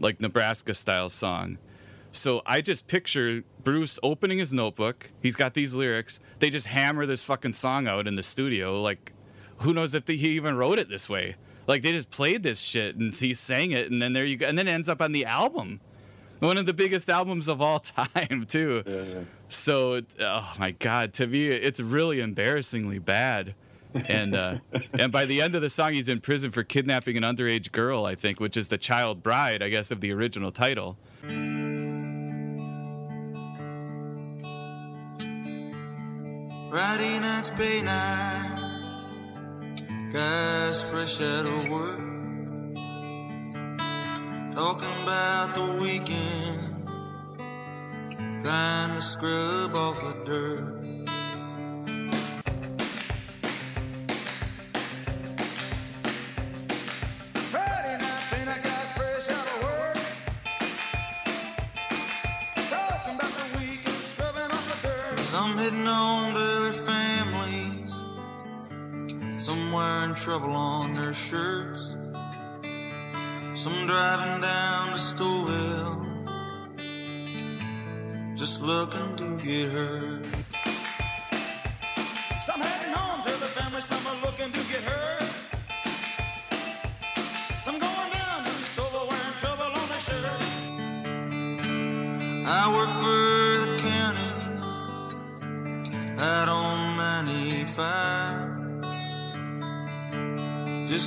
[0.00, 1.58] like Nebraska style song.
[2.12, 5.10] So I just picture Bruce opening his notebook.
[5.20, 6.18] He's got these lyrics.
[6.38, 8.80] They just hammer this fucking song out in the studio.
[8.80, 9.12] Like,
[9.58, 11.36] who knows if he even wrote it this way?
[11.66, 14.46] Like, they just played this shit and he sang it, and then there you go.
[14.46, 15.80] And then it ends up on the album.
[16.38, 18.82] One of the biggest albums of all time, too.
[19.48, 23.54] So, oh my God, to me, it's really embarrassingly bad.
[24.06, 24.58] And uh,
[24.98, 28.04] and by the end of the song, he's in prison for kidnapping an underage girl,
[28.04, 30.96] I think, which is the child bride, I guess, of the original title.
[36.70, 37.50] Friday night's
[37.82, 38.56] night.
[40.12, 41.98] Guys fresh out of work.
[44.54, 46.88] Talking about the weekend.
[48.44, 50.75] Trying to scrub off the dirt.
[70.26, 71.94] Trouble on their shirts.
[73.54, 76.04] Some driving down to Stouffville.
[78.34, 80.35] Just looking to get hurt.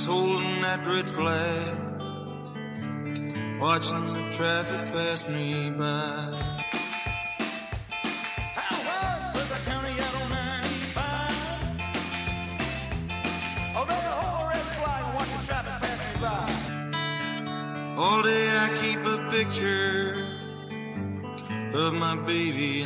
[0.00, 0.06] 95.
[0.06, 1.76] Just holding that red flag,
[3.60, 5.84] watching the traffic pass me by.
[8.56, 10.96] I work for the county out on 95.
[13.76, 16.48] I'll make a whole red flag and the traffic pass me by.
[17.98, 20.38] All day I keep a picture
[21.74, 22.79] of my baby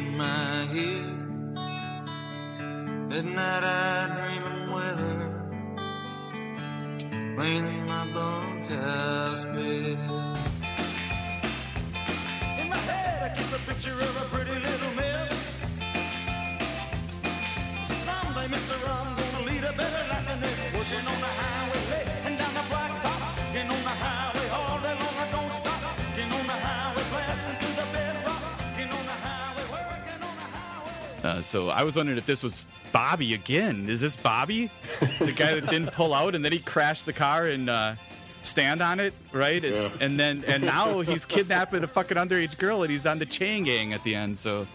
[31.54, 33.88] so I was wondering if this was Bobby again.
[33.88, 34.72] Is this Bobby,
[35.20, 37.94] the guy that didn't pull out and then he crashed the car and uh,
[38.42, 39.64] stand on it, right?
[39.64, 39.90] And, Yeah.
[40.00, 43.62] and then and now he's kidnapping a fucking underage girl and he's on the chain
[43.62, 44.36] gang at the end.
[44.36, 44.66] So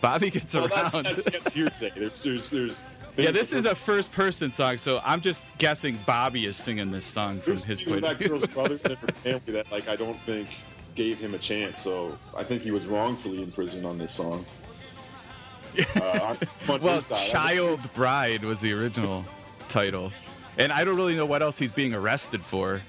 [0.00, 0.92] Bobby gets Well, around.
[0.92, 1.90] that's, that's, that's hearsay.
[1.96, 2.80] There's, there's, there's
[3.16, 7.40] yeah, this is a first-person song, so I'm just guessing Bobby is singing this song
[7.40, 8.28] from his point of view.
[8.28, 10.46] girl's brothers and her family that like I don't think
[10.94, 11.82] gave him a chance.
[11.82, 14.46] So I think he was wrongfully imprisoned on this song.
[15.96, 16.34] Uh,
[16.80, 19.24] well, side, Child Bride was the original
[19.68, 20.12] title,
[20.56, 22.82] and I don't really know what else he's being arrested for.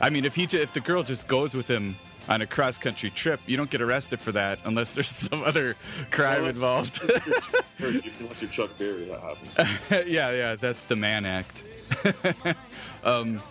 [0.00, 1.96] I mean, if he if the girl just goes with him
[2.28, 5.76] on a cross country trip, you don't get arrested for that unless there's some other
[6.10, 7.00] crime Well, involved.
[7.78, 10.08] unless you're Chuck Berry, that happens.
[10.08, 11.62] yeah, yeah, that's the Mann Act.
[13.04, 13.42] um,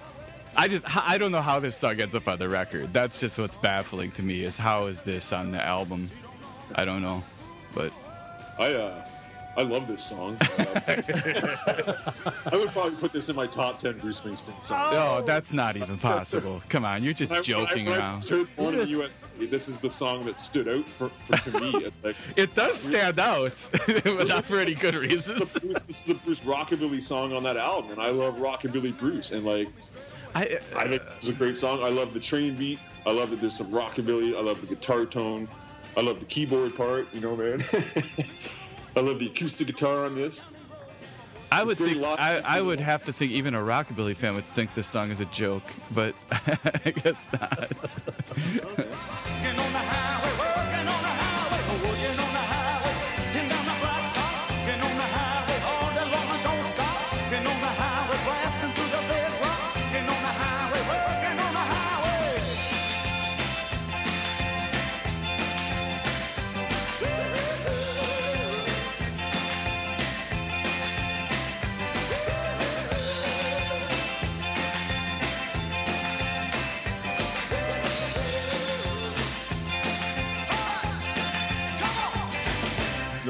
[0.55, 2.91] I just I don't know how this song ends up on the record.
[2.93, 6.09] That's just what's baffling to me is how is this on the album?
[6.76, 7.24] I don't know,
[8.60, 9.05] I uh,
[9.57, 10.38] I love this song.
[10.41, 10.66] Uh,
[12.51, 14.93] I would probably put this in my top ten Bruce Springsteen songs.
[14.93, 16.62] oh, that's not even possible.
[16.70, 18.26] Come on, you're just I- joking when I, around.
[18.26, 21.51] I heard Born in the USA, this is the song that stood out for, for
[21.51, 21.88] to me.
[22.03, 25.53] Like, It does stand out, but not for any good this reasons.
[25.53, 29.32] the this is the Bruce rockabilly song on that album, and I love rockabilly Bruce.
[29.32, 29.68] And like,
[30.36, 31.84] I, I think this is a great song.
[31.84, 32.80] I love the train beat.
[33.05, 34.38] I love that there's some rockabilly.
[34.38, 35.47] I love the guitar tone.
[35.98, 37.08] I love the keyboard part.
[37.14, 37.64] You know, man.
[38.96, 40.48] I love the acoustic guitar on this.
[41.52, 44.76] I would think I, I would have to think even a rockabilly fan would think
[44.76, 47.74] this song is a joke, but I guess not.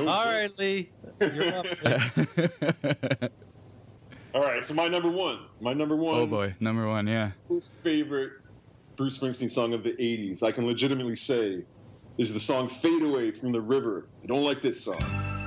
[0.09, 0.33] All shit.
[0.33, 0.89] right, Lee.
[1.21, 1.65] You're up.
[4.33, 4.65] All right.
[4.65, 6.15] So my number one, my number oh, one.
[6.15, 7.31] oh boy, number one, yeah.
[7.49, 8.33] most favorite
[8.95, 11.63] Bruce Springsteen song of the 80s, I can legitimately say,
[12.17, 14.07] is the song Fade Away from the River.
[14.23, 15.38] I don't like this song.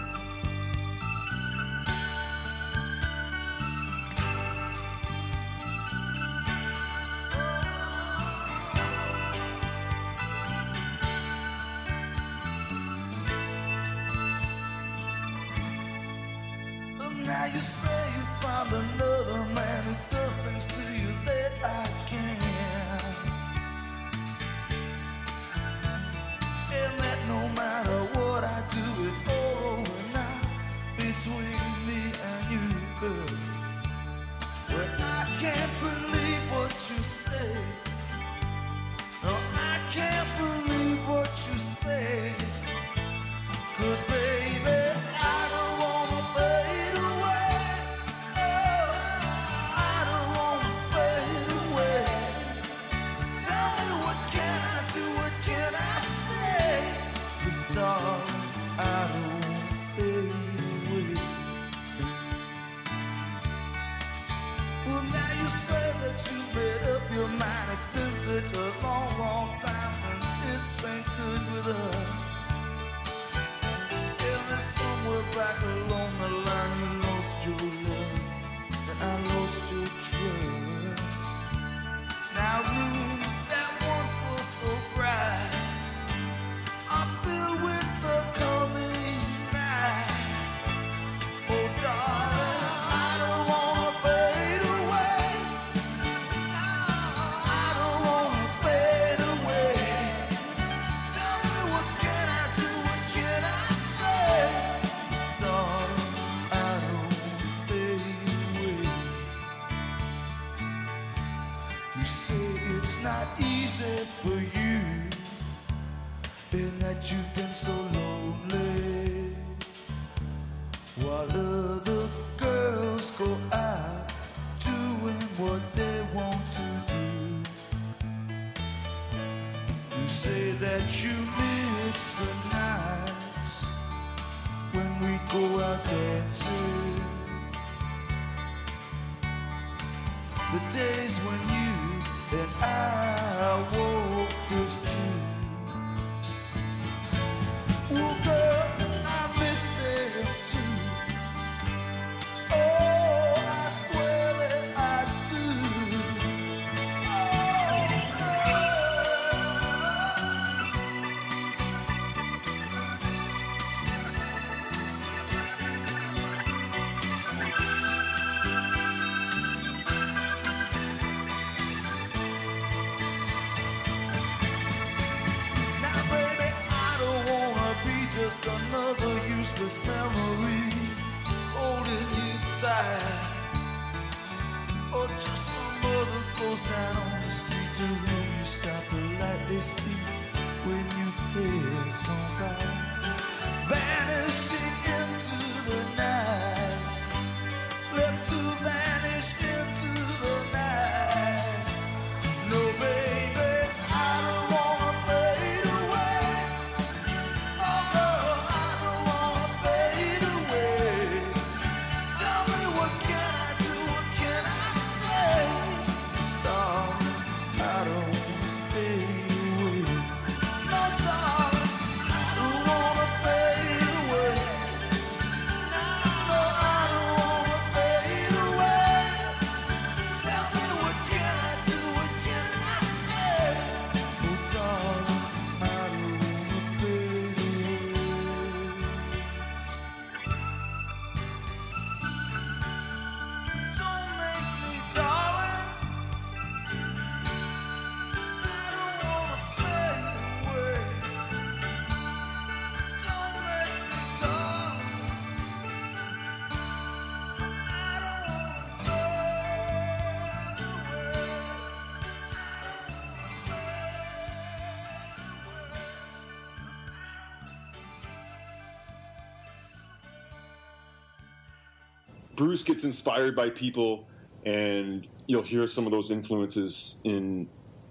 [272.43, 274.09] Bruce gets inspired by people,
[274.45, 277.49] and you'll hear some of those influences in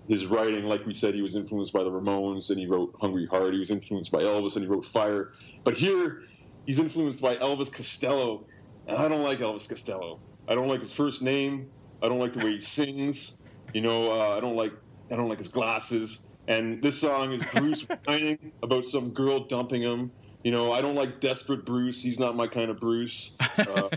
[0.09, 0.65] his writing.
[0.65, 3.59] Like we said, he was influenced by the Ramones, and he wrote "Hungry Heart." He
[3.59, 5.31] was influenced by Elvis, and he wrote "Fire."
[5.63, 6.23] But here,
[6.65, 8.43] he's influenced by Elvis Costello,
[8.87, 10.19] and I don't like Elvis Costello.
[10.49, 11.69] I don't like his first name.
[12.03, 13.43] I don't like the way he sings.
[13.73, 14.73] You know, uh, I don't like
[15.09, 16.27] I don't like his glasses.
[16.49, 20.11] And this song is Bruce whining about some girl dumping him.
[20.43, 22.01] You know, I don't like desperate Bruce.
[22.01, 23.35] He's not my kind of Bruce.
[23.57, 23.89] Uh,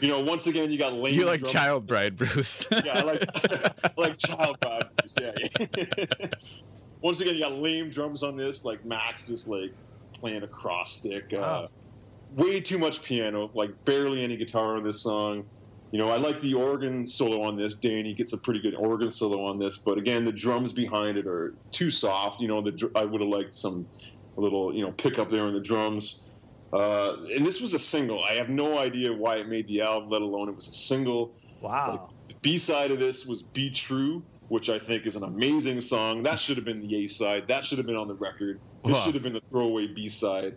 [0.00, 1.14] you know, once again, you got lame.
[1.14, 2.66] You like drum- Child Bride, Bruce.
[2.84, 3.24] Yeah, I like
[3.84, 5.14] I like child bride Bruce.
[5.20, 5.32] Yeah.
[5.76, 6.26] yeah.
[7.00, 8.64] once again, you got lame drums on this.
[8.64, 9.72] Like Max just like
[10.14, 11.32] playing a cross stick.
[11.32, 11.68] Uh.
[12.34, 13.50] Way too much piano.
[13.54, 15.44] Like barely any guitar on this song.
[15.92, 17.76] You know, I like the organ solo on this.
[17.76, 21.26] Danny gets a pretty good organ solo on this, but again, the drums behind it
[21.26, 22.40] are too soft.
[22.40, 23.86] You know, the dr- I would have liked some
[24.36, 26.22] a little you know pickup there on the drums.
[26.72, 28.22] Uh, and this was a single.
[28.24, 31.32] I have no idea why it made the album, let alone it was a single.
[31.60, 32.10] Wow.
[32.28, 36.22] The B side of this was "Be True," which I think is an amazing song.
[36.24, 37.46] That should have been the A side.
[37.48, 38.60] That should have been on the record.
[38.84, 39.04] This Wow.
[39.04, 40.56] should have been the throwaway B side.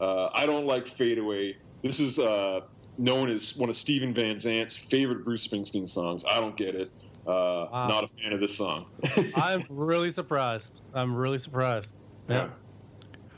[0.00, 2.60] Uh, I don't like "Fade Away." This is uh,
[2.98, 6.24] known as one of Steven Van Zandt's favorite Bruce Springsteen songs.
[6.28, 6.90] I don't get it.
[7.26, 8.86] Uh, Not a fan of this song.
[9.34, 10.78] I'm really surprised.
[10.92, 11.94] I'm really surprised.
[12.28, 12.48] Yeah.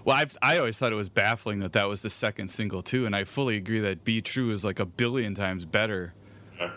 [0.07, 3.07] Well, I've, I always thought it was baffling that that was the second single too,
[3.07, 6.15] and I fully agree that "Be True" is like a billion times better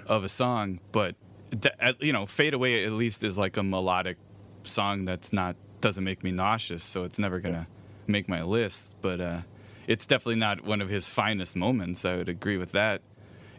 [0.08, 0.80] of a song.
[0.92, 1.16] But
[1.52, 4.18] th- at- you know, "Fade Away" at least is like a melodic
[4.64, 7.68] song that's not doesn't make me nauseous, so it's never gonna
[8.08, 8.96] make my list.
[9.00, 9.42] But uh,
[9.86, 12.06] it's definitely not one of his finest moments.
[12.06, 13.04] I would agree with that.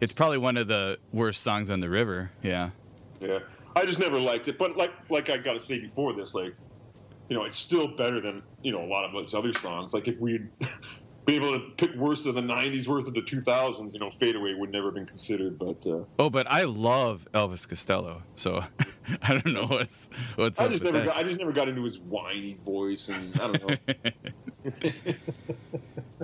[0.00, 2.32] It's probably one of the worst songs on the river.
[2.42, 2.70] Yeah.
[3.20, 3.38] Yeah,
[3.76, 4.58] I just never liked it.
[4.58, 6.56] But like like I got to say before this, like
[7.30, 9.94] you know, it's still better than you know a lot of those other songs.
[9.94, 10.50] Like if we'd
[11.26, 14.34] be able to pick worse of the '90s worth of the 2000s, you know, Fade
[14.34, 15.56] Away would never have been considered.
[15.56, 18.64] But uh, Oh, but I love Elvis Costello, so
[19.22, 22.00] I don't know what's what's I just never got, I just never got into his
[22.00, 23.76] whiny voice, and I don't know.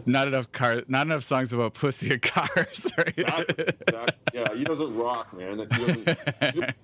[0.06, 2.92] not enough car, not enough songs about pussy and cars.
[2.98, 3.08] Right?
[3.16, 4.16] exactly, exactly.
[4.34, 5.60] Yeah, he doesn't rock, man.
[5.60, 6.74] He doesn't,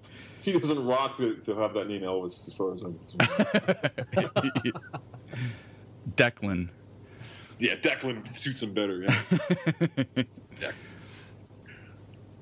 [0.52, 4.72] he doesn't rock to, to have that name Elvis, as far as I'm concerned.
[6.16, 6.68] Declan.
[7.58, 9.02] Yeah, Declan suits him better.
[9.02, 9.08] Yeah.
[10.54, 10.74] Declan.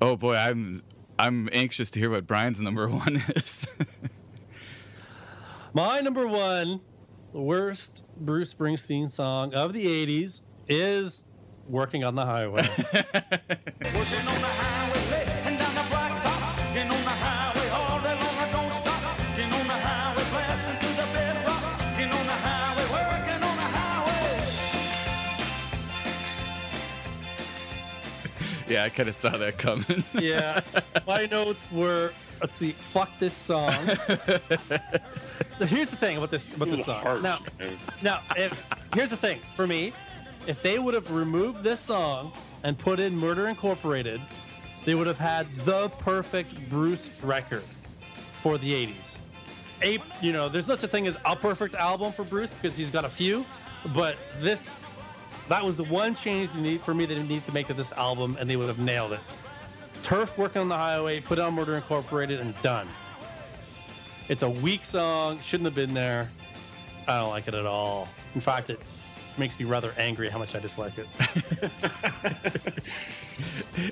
[0.01, 0.81] Oh boy, I'm
[1.19, 3.67] I'm anxious to hear what Brian's number one is.
[5.73, 6.81] My number one
[7.31, 11.23] worst Bruce Springsteen song of the 80s is
[11.67, 12.67] Working on the Highway.
[28.71, 30.03] Yeah, I kind of saw that coming.
[30.13, 30.61] yeah.
[31.05, 33.73] My notes were let's see, fuck this song.
[35.59, 37.03] here's the thing about this about this song.
[37.03, 37.77] Harsh, now, man.
[38.01, 39.91] now, if here's the thing for me,
[40.47, 42.31] if they would have removed this song
[42.63, 44.21] and put in Murder Incorporated,
[44.85, 47.63] they would have had the perfect Bruce record
[48.41, 49.17] for the 80s.
[49.83, 52.89] A, you know, there's no such thing as a perfect album for Bruce because he's
[52.89, 53.45] got a few,
[53.93, 54.69] but this
[55.49, 57.73] that was the one change they need for me that they needed to make to
[57.73, 59.19] this album, and they would have nailed it.
[60.03, 62.87] Turf working on the highway, put on Murder Incorporated, and done.
[64.29, 66.29] It's a weak song, shouldn't have been there.
[67.07, 68.07] I don't like it at all.
[68.33, 68.79] In fact, it
[69.37, 71.07] makes me rather angry how much I dislike it.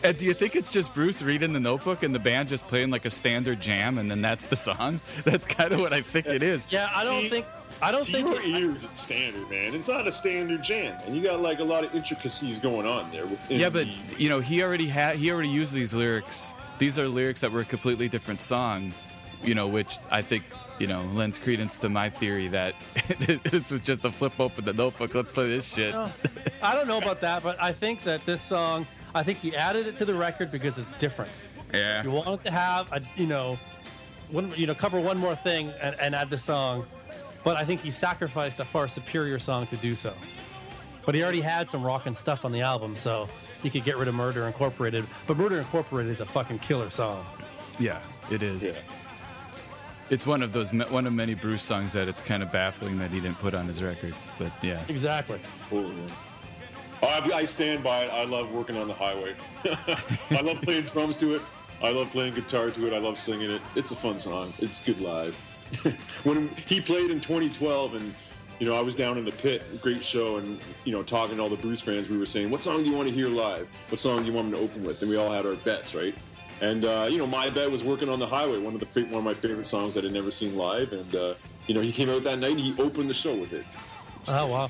[0.04, 2.90] and do you think it's just Bruce reading the notebook and the band just playing
[2.90, 5.00] like a standard jam and then that's the song?
[5.24, 6.72] That's kind of what I think it is.
[6.72, 7.46] Yeah, I don't think
[7.82, 9.74] I don't to think your ears it's standard, man.
[9.74, 13.10] It's not a standard jam, and you got like a lot of intricacies going on
[13.12, 13.26] there.
[13.50, 16.54] Yeah, but the- you know, he already had he already used these lyrics.
[16.78, 18.94] These are lyrics that were a completely different song,
[19.44, 20.44] you know, which I think
[20.80, 22.76] you know lends credence to my theory that
[23.44, 25.14] this was just a flip open the notebook.
[25.16, 25.94] Let's play this shit.
[25.96, 26.12] Oh,
[26.62, 29.88] I don't know about that, but I think that this song, I think he added
[29.88, 31.32] it to the record because it's different.
[31.74, 32.04] Yeah.
[32.04, 33.60] You wanted to have a, you know,
[34.32, 36.86] one, you know, cover one more thing and, and add the song,
[37.44, 40.14] but I think he sacrificed a far superior song to do so.
[41.06, 43.28] But he already had some rockin' stuff on the album, so
[43.64, 45.06] he could get rid of Murder Incorporated.
[45.26, 47.26] But Murder Incorporated is a fucking killer song.
[47.80, 48.00] Yeah,
[48.30, 48.78] it is.
[48.78, 48.84] Yeah.
[50.10, 53.12] It's one of those one of many Bruce songs that it's kind of baffling that
[53.12, 54.28] he didn't put on his records.
[54.38, 55.40] But yeah, Exactly.
[55.72, 55.92] Oh, yeah.
[57.02, 58.10] Oh, I, I stand by it.
[58.12, 59.36] I love working on the highway.
[59.66, 61.42] I love playing drums to it.
[61.82, 62.94] I love playing guitar to it.
[62.94, 63.62] I love singing it.
[63.76, 64.52] It's a fun song.
[64.60, 65.38] It's good live.
[66.24, 68.14] when he played in 2012, and
[68.60, 71.44] you know, I was down in the pit, great show, and you know, talking to
[71.44, 73.68] all the Bruce fans, we were saying, "What song do you want to hear live?
[73.90, 75.96] What song do you want him to open with?" And we all had our bets,
[75.96, 76.16] right?
[76.62, 79.20] And uh, you know, my bet was "Working on the Highway," one of the one
[79.20, 80.92] of my favorite songs that I'd never seen live.
[80.92, 81.34] And uh,
[81.68, 83.66] you know, he came out that night and he opened the show with it.
[84.28, 84.70] Oh wow.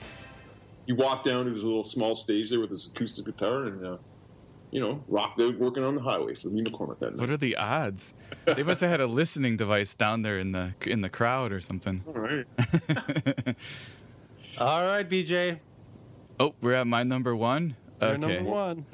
[0.85, 3.97] He walked down to his little small stage there with his acoustic guitar and, uh,
[4.71, 7.19] you know, rocked out working on the highway for Lee McCormick that night.
[7.19, 8.13] what are the odds?
[8.45, 11.59] they must have had a listening device down there in the in the crowd or
[11.61, 12.03] something.
[12.07, 12.45] All right.
[14.57, 15.59] All right, BJ.
[16.39, 17.75] Oh, we're at my number one.
[18.01, 18.35] You're Okay.
[18.35, 18.85] number one.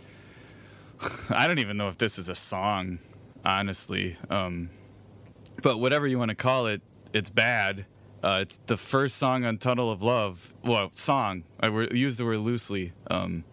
[1.30, 2.99] I don't even know if this is a song,
[3.43, 4.18] honestly.
[4.30, 4.69] Um,
[5.61, 6.81] but whatever you want to call it,
[7.14, 7.85] it's bad.
[8.23, 10.53] Uh, it's the first song on Tunnel of Love.
[10.64, 11.43] Well, song.
[11.60, 12.93] I wor- use the word loosely.
[13.10, 13.43] Um,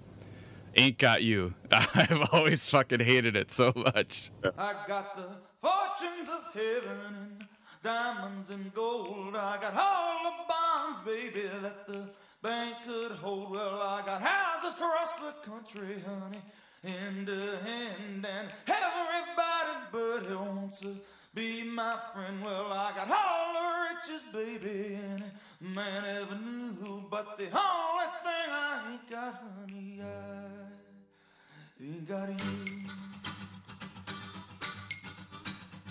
[0.74, 1.54] Ain't Got You.
[1.70, 4.30] I've always fucking hated it so much.
[4.56, 5.28] I got the
[5.60, 7.44] fortunes of heaven and
[7.82, 9.36] diamonds and gold.
[9.36, 12.08] I got all the bonds, baby, that the
[12.42, 13.50] bank could hold.
[13.50, 16.42] Well, I got houses across the country, honey,
[16.82, 19.62] hand to hand, and everybody
[19.92, 20.94] but he wants to
[21.34, 22.42] be my friend.
[22.42, 27.04] Well, I got all the riches, baby, any man ever knew.
[27.10, 30.61] But the only thing I ain't got, honey, I
[31.82, 32.36] ain't got you.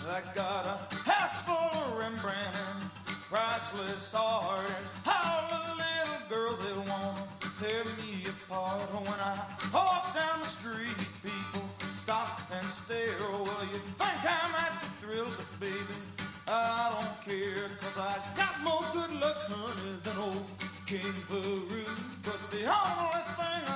[0.08, 2.90] I got a house full of Rembrandt and
[3.30, 8.80] priceless art and all the little girls they want to tear me apart.
[8.92, 9.38] When I
[9.72, 13.08] walk down the street, people stop and stare.
[13.20, 15.96] Well, you think I'm at the thrill, but baby,
[16.48, 17.68] I don't care.
[17.80, 20.44] Cause I got more good luck, honey, than old
[20.86, 22.22] King Farouk.
[22.24, 23.71] But the only thing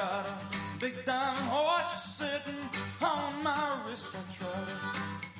[0.00, 2.62] got a big diamond watch sitting
[3.02, 4.16] on my wrist.
[4.16, 4.76] I try to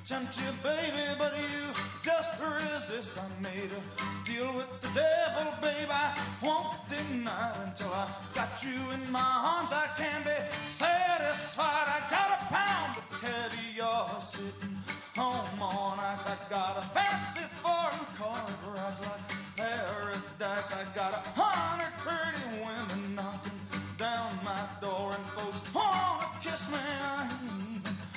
[0.04, 1.64] tempt you, baby, but you
[2.02, 3.12] just resist.
[3.16, 3.82] I made a
[4.28, 5.88] deal with the devil, babe.
[5.90, 6.08] I
[6.42, 9.72] won't deny until I got you in my arms.
[9.72, 10.38] I can't be
[10.76, 11.88] satisfied.
[11.96, 14.76] I got a pound of caviar sitting
[15.16, 16.26] home on ice.
[16.28, 19.24] I got a fancy foreign car rides like
[19.56, 20.70] paradise.
[20.74, 23.09] I got a hundred pretty women
[26.60, 26.78] kiss me.
[26.78, 27.28] I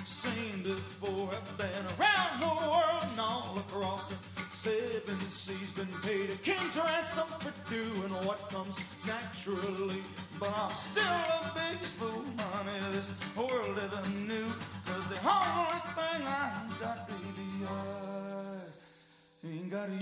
[0.06, 1.30] seen before.
[1.32, 4.16] I've been around the world and all across the
[4.54, 10.02] Seven seas been paid a king's ransom for doing what comes naturally.
[10.40, 14.48] But I'm still the biggest fool, honey, this world ever knew.
[14.86, 19.98] Cause the only thing I got, baby, I ain't got you.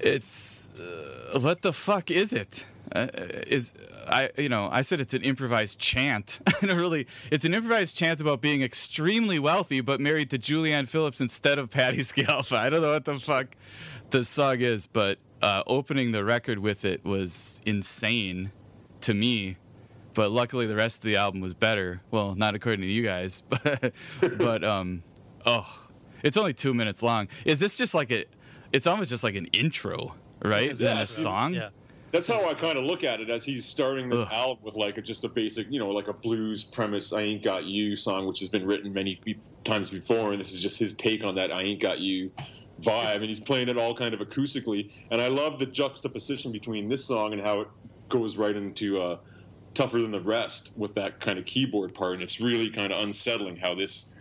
[0.00, 2.66] It's uh, what the fuck is it?
[2.94, 3.08] Uh,
[3.48, 3.74] is
[4.06, 6.38] I you know I said it's an improvised chant.
[6.62, 7.06] I don't really.
[7.30, 11.70] It's an improvised chant about being extremely wealthy but married to Julianne Phillips instead of
[11.70, 12.56] Patti Scialfa.
[12.56, 13.56] I don't know what the fuck
[14.10, 18.52] the song is, but uh, opening the record with it was insane
[19.00, 19.56] to me.
[20.14, 22.00] But luckily, the rest of the album was better.
[22.12, 23.92] Well, not according to you guys, but
[24.38, 25.02] but um,
[25.44, 25.66] oh,
[26.22, 27.26] it's only two minutes long.
[27.44, 28.24] Is this just like a?
[28.72, 30.68] It's almost just like an intro, right?
[30.68, 31.54] Yeah, Than a song.
[31.54, 31.70] Yeah.
[32.14, 34.28] That's how I kind of look at it as he's starting this Ugh.
[34.32, 37.12] album with like a, just a basic, you know, like a blues premise.
[37.12, 39.20] I ain't got you song, which has been written many
[39.64, 42.30] times before, and this is just his take on that I ain't got you
[42.80, 44.92] vibe, and he's playing it all kind of acoustically.
[45.10, 47.68] And I love the juxtaposition between this song and how it
[48.08, 49.18] goes right into uh,
[49.74, 53.02] tougher than the rest with that kind of keyboard part, and it's really kind of
[53.02, 54.14] unsettling how this.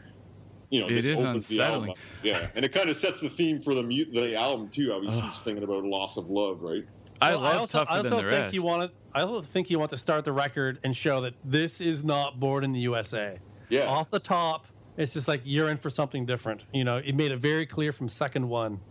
[0.71, 1.97] You know, It this is opens the album unsettling.
[2.23, 4.91] Yeah, and it kind of sets the theme for the mu- the album too.
[4.91, 6.83] I was just thinking about loss of love, right?
[7.21, 8.55] I Well, love also, tougher I also than the think rest.
[8.55, 8.91] you wanted.
[9.13, 12.39] I also think you want to start the record and show that this is not
[12.39, 13.39] born in the USA.
[13.69, 13.85] Yeah.
[13.85, 14.65] Off the top,
[14.97, 16.61] it's just like you're in for something different.
[16.73, 18.81] You know, it made it very clear from second one.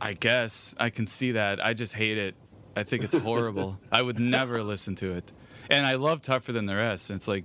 [0.00, 1.64] I guess I can see that.
[1.64, 2.34] I just hate it.
[2.76, 3.78] I think it's horrible.
[3.92, 5.32] I would never listen to it.
[5.70, 7.10] And I love tougher than the rest.
[7.10, 7.44] It's like,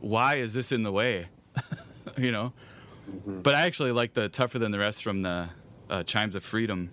[0.00, 1.28] why is this in the way?
[2.16, 2.52] you know.
[3.26, 5.48] But I actually like the tougher than the rest from the
[5.88, 6.90] uh, Chimes of Freedom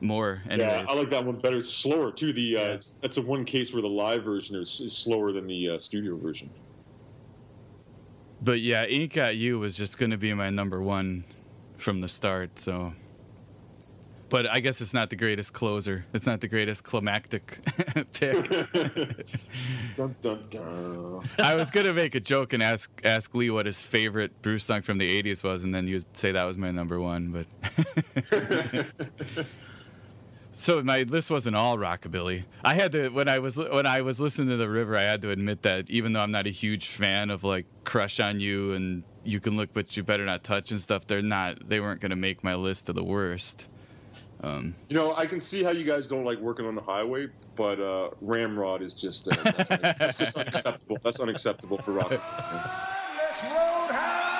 [0.00, 0.42] more.
[0.48, 0.72] Anyways.
[0.72, 1.58] Yeah, I like that one better.
[1.58, 2.32] It's slower too.
[2.32, 5.46] The uh, it's, that's the one case where the live version is, is slower than
[5.46, 6.50] the uh, studio version.
[8.42, 11.24] But yeah, Ain't Got You was just going to be my number one
[11.76, 12.58] from the start.
[12.58, 12.94] So,
[14.30, 16.06] but I guess it's not the greatest closer.
[16.14, 17.58] It's not the greatest climactic
[18.12, 18.48] pick.
[19.96, 21.20] Dun, dun, dun.
[21.38, 24.80] I was gonna make a joke and ask ask Lee what his favorite Bruce song
[24.80, 27.32] from the '80s was, and then you'd say that was my number one.
[27.32, 27.46] But
[30.52, 32.44] so my list wasn't all rockabilly.
[32.64, 35.22] I had to when I was when I was listening to the River, I had
[35.22, 38.72] to admit that even though I'm not a huge fan of like Crush on You
[38.72, 42.00] and You Can Look But You Better Not Touch and stuff, they're not they weren't
[42.00, 43.68] gonna make my list of the worst.
[44.42, 47.78] You know, I can see how you guys don't like working on the highway, but
[47.78, 50.96] uh, Ramrod is just uh, that's, that's just unacceptable.
[51.02, 52.10] That's unacceptable for rock.
[52.10, 54.30] Let's roadhouse.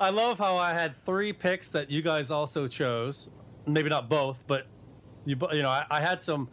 [0.00, 3.28] I love how I had three picks that you guys also chose.
[3.66, 4.66] Maybe not both, but
[5.24, 6.48] you bo- you know I, I had some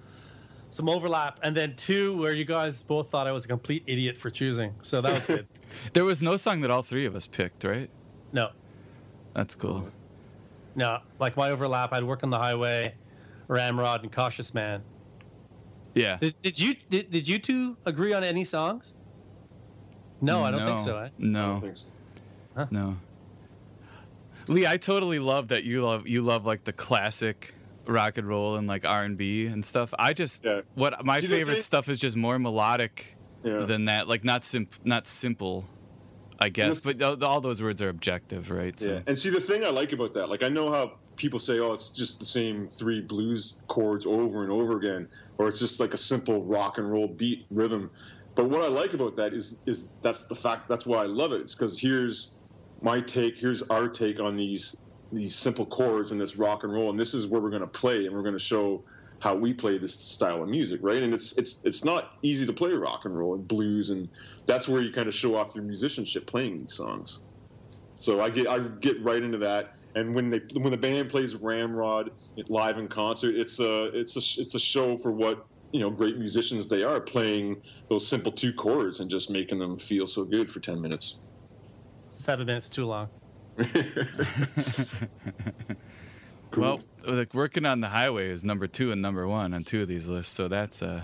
[0.70, 4.20] some overlap, and then two where you guys both thought I was a complete idiot
[4.20, 4.76] for choosing.
[4.82, 5.48] So that was good.
[5.94, 7.92] There was no song that all three of us picked, right?
[8.34, 8.50] No,
[9.36, 9.88] That's cool.
[10.76, 12.96] no, like my overlap, I'd work on the highway,
[13.48, 14.82] Ramrod, and Cautious Man.
[15.94, 16.18] Yeah.
[16.18, 18.96] Did, did you did, did you two agree on any songs?
[20.22, 20.98] No, I don't think so.
[20.98, 21.10] Eh?
[21.20, 21.62] No.
[22.56, 22.72] Thanks.
[22.72, 22.98] No.
[24.48, 27.54] Lee, I totally love that you love you love like the classic
[27.86, 29.94] rock and roll and like R and B and stuff.
[29.98, 30.62] I just Yeah.
[30.76, 33.66] what my See, favorite stuff is just more melodic Yeah.
[33.66, 34.08] than that.
[34.08, 35.66] Like not simp not simple,
[36.40, 36.80] I guess.
[36.80, 38.80] But all, all those words are objective, right?
[38.80, 39.00] So Yeah.
[39.08, 41.74] And see, the thing I like about that, like I know how people say, "Oh,
[41.74, 45.08] it's just the same three blues chords over and over again,"
[45.38, 47.92] or it's just like a simple rock and roll beat rhythm.
[48.36, 50.70] But what I like about that is, is that's the fact.
[50.70, 51.42] That's why I love it.
[51.42, 52.32] It's because here's
[52.82, 53.38] my take.
[53.38, 54.82] Here's our take on these
[55.12, 57.68] these simple chords and this rock and roll, and this is where we're going to
[57.68, 58.84] play, and we're going to show
[59.20, 61.04] how we play this style of music, right?
[61.04, 64.08] And it's it's it's not easy to play rock and roll and blues, and
[64.46, 67.20] that's where you kind of show off your musicianship playing these songs.
[67.98, 69.76] So I get I get right into that.
[69.96, 72.12] And when they when the band plays Ramrod
[72.48, 76.18] live in concert, it's a it's a it's a show for what you know great
[76.18, 80.50] musicians they are playing those simple two chords and just making them feel so good
[80.50, 81.20] for ten minutes.
[82.20, 83.10] Seven minutes too long.
[86.58, 89.88] Well, like working on the highway is number two and number one on two of
[89.88, 91.04] these lists, so that's uh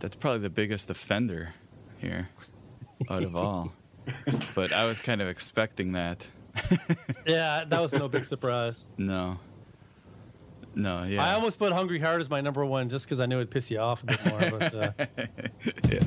[0.00, 1.54] that's probably the biggest offender
[1.98, 2.30] here
[3.10, 3.74] out of all.
[4.54, 6.26] but I was kind of expecting that.
[7.26, 8.86] Yeah, that was no big surprise.
[8.98, 9.38] No.
[10.74, 11.24] No, yeah.
[11.24, 13.70] I almost put Hungry Heart as my number one just because I knew it'd piss
[13.70, 14.50] you off a bit more.
[14.58, 14.92] But uh,
[15.88, 16.00] yeah.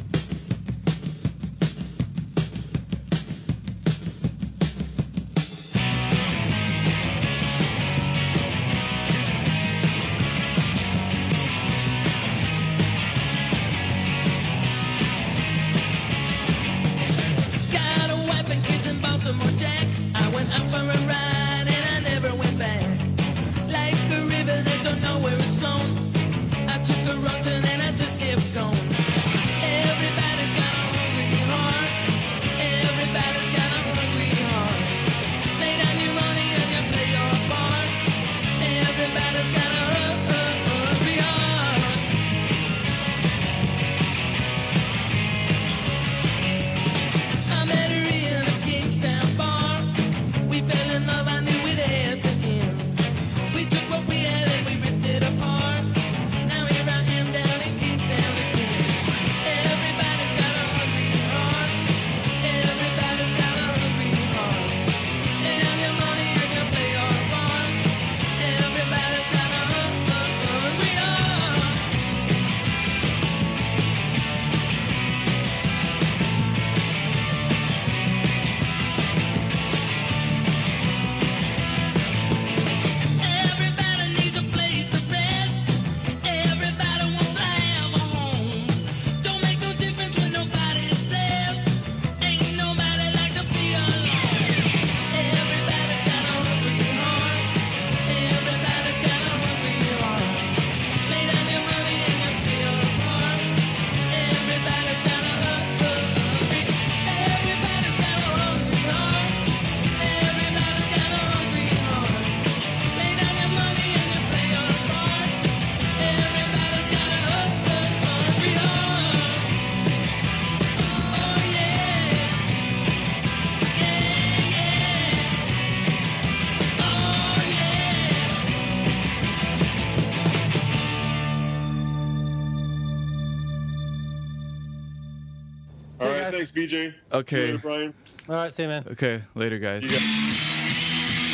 [136.57, 136.69] BJ.
[136.69, 137.45] See you Okay.
[137.51, 137.93] later, Brian.
[138.29, 138.83] all right, see you, man.
[138.91, 139.81] Okay, later guys.
[139.81, 141.27] See you guys.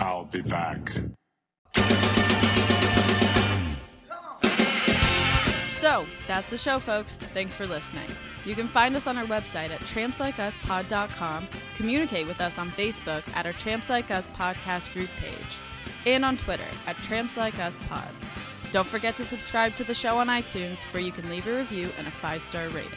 [0.00, 0.92] I'll be back.
[5.92, 7.18] So, that's the show, folks.
[7.18, 8.08] Thanks for listening.
[8.46, 13.44] You can find us on our website at trampslikeUsPod.com, communicate with us on Facebook at
[13.44, 15.58] our Tramps Like Us podcast group page,
[16.06, 18.08] and on Twitter at Tramps Like Us Pod.
[18.70, 21.90] Don't forget to subscribe to the show on iTunes, where you can leave a review
[21.98, 22.90] and a five star rating.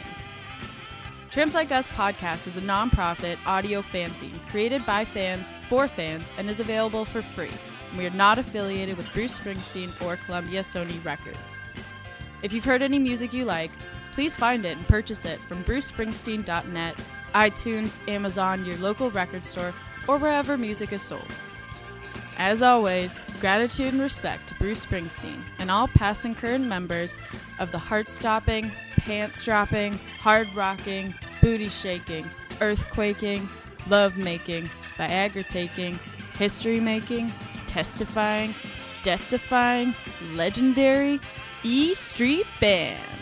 [1.30, 6.48] Tramps Like Us podcast is a nonprofit audio fanzine created by fans for fans and
[6.48, 7.50] is available for free.
[7.98, 11.62] we are not affiliated with Bruce Springsteen or Columbia Sony Records.
[12.42, 13.70] If you've heard any music you like,
[14.12, 16.96] please find it and purchase it from brucespringsteen.net,
[17.34, 19.74] iTunes, Amazon, your local record store,
[20.08, 21.30] or wherever music is sold.
[22.38, 27.16] As always, gratitude and respect to Bruce Springsteen and all past and current members
[27.58, 33.48] of the heart stopping, pants dropping, hard rocking, booty shaking, earthquaking,
[33.88, 34.68] love making,
[34.98, 35.98] Viagra taking,
[36.38, 37.32] history making,
[37.66, 38.54] testifying,
[39.02, 39.94] death defying,
[40.34, 41.20] legendary
[41.68, 43.15] E Street Band.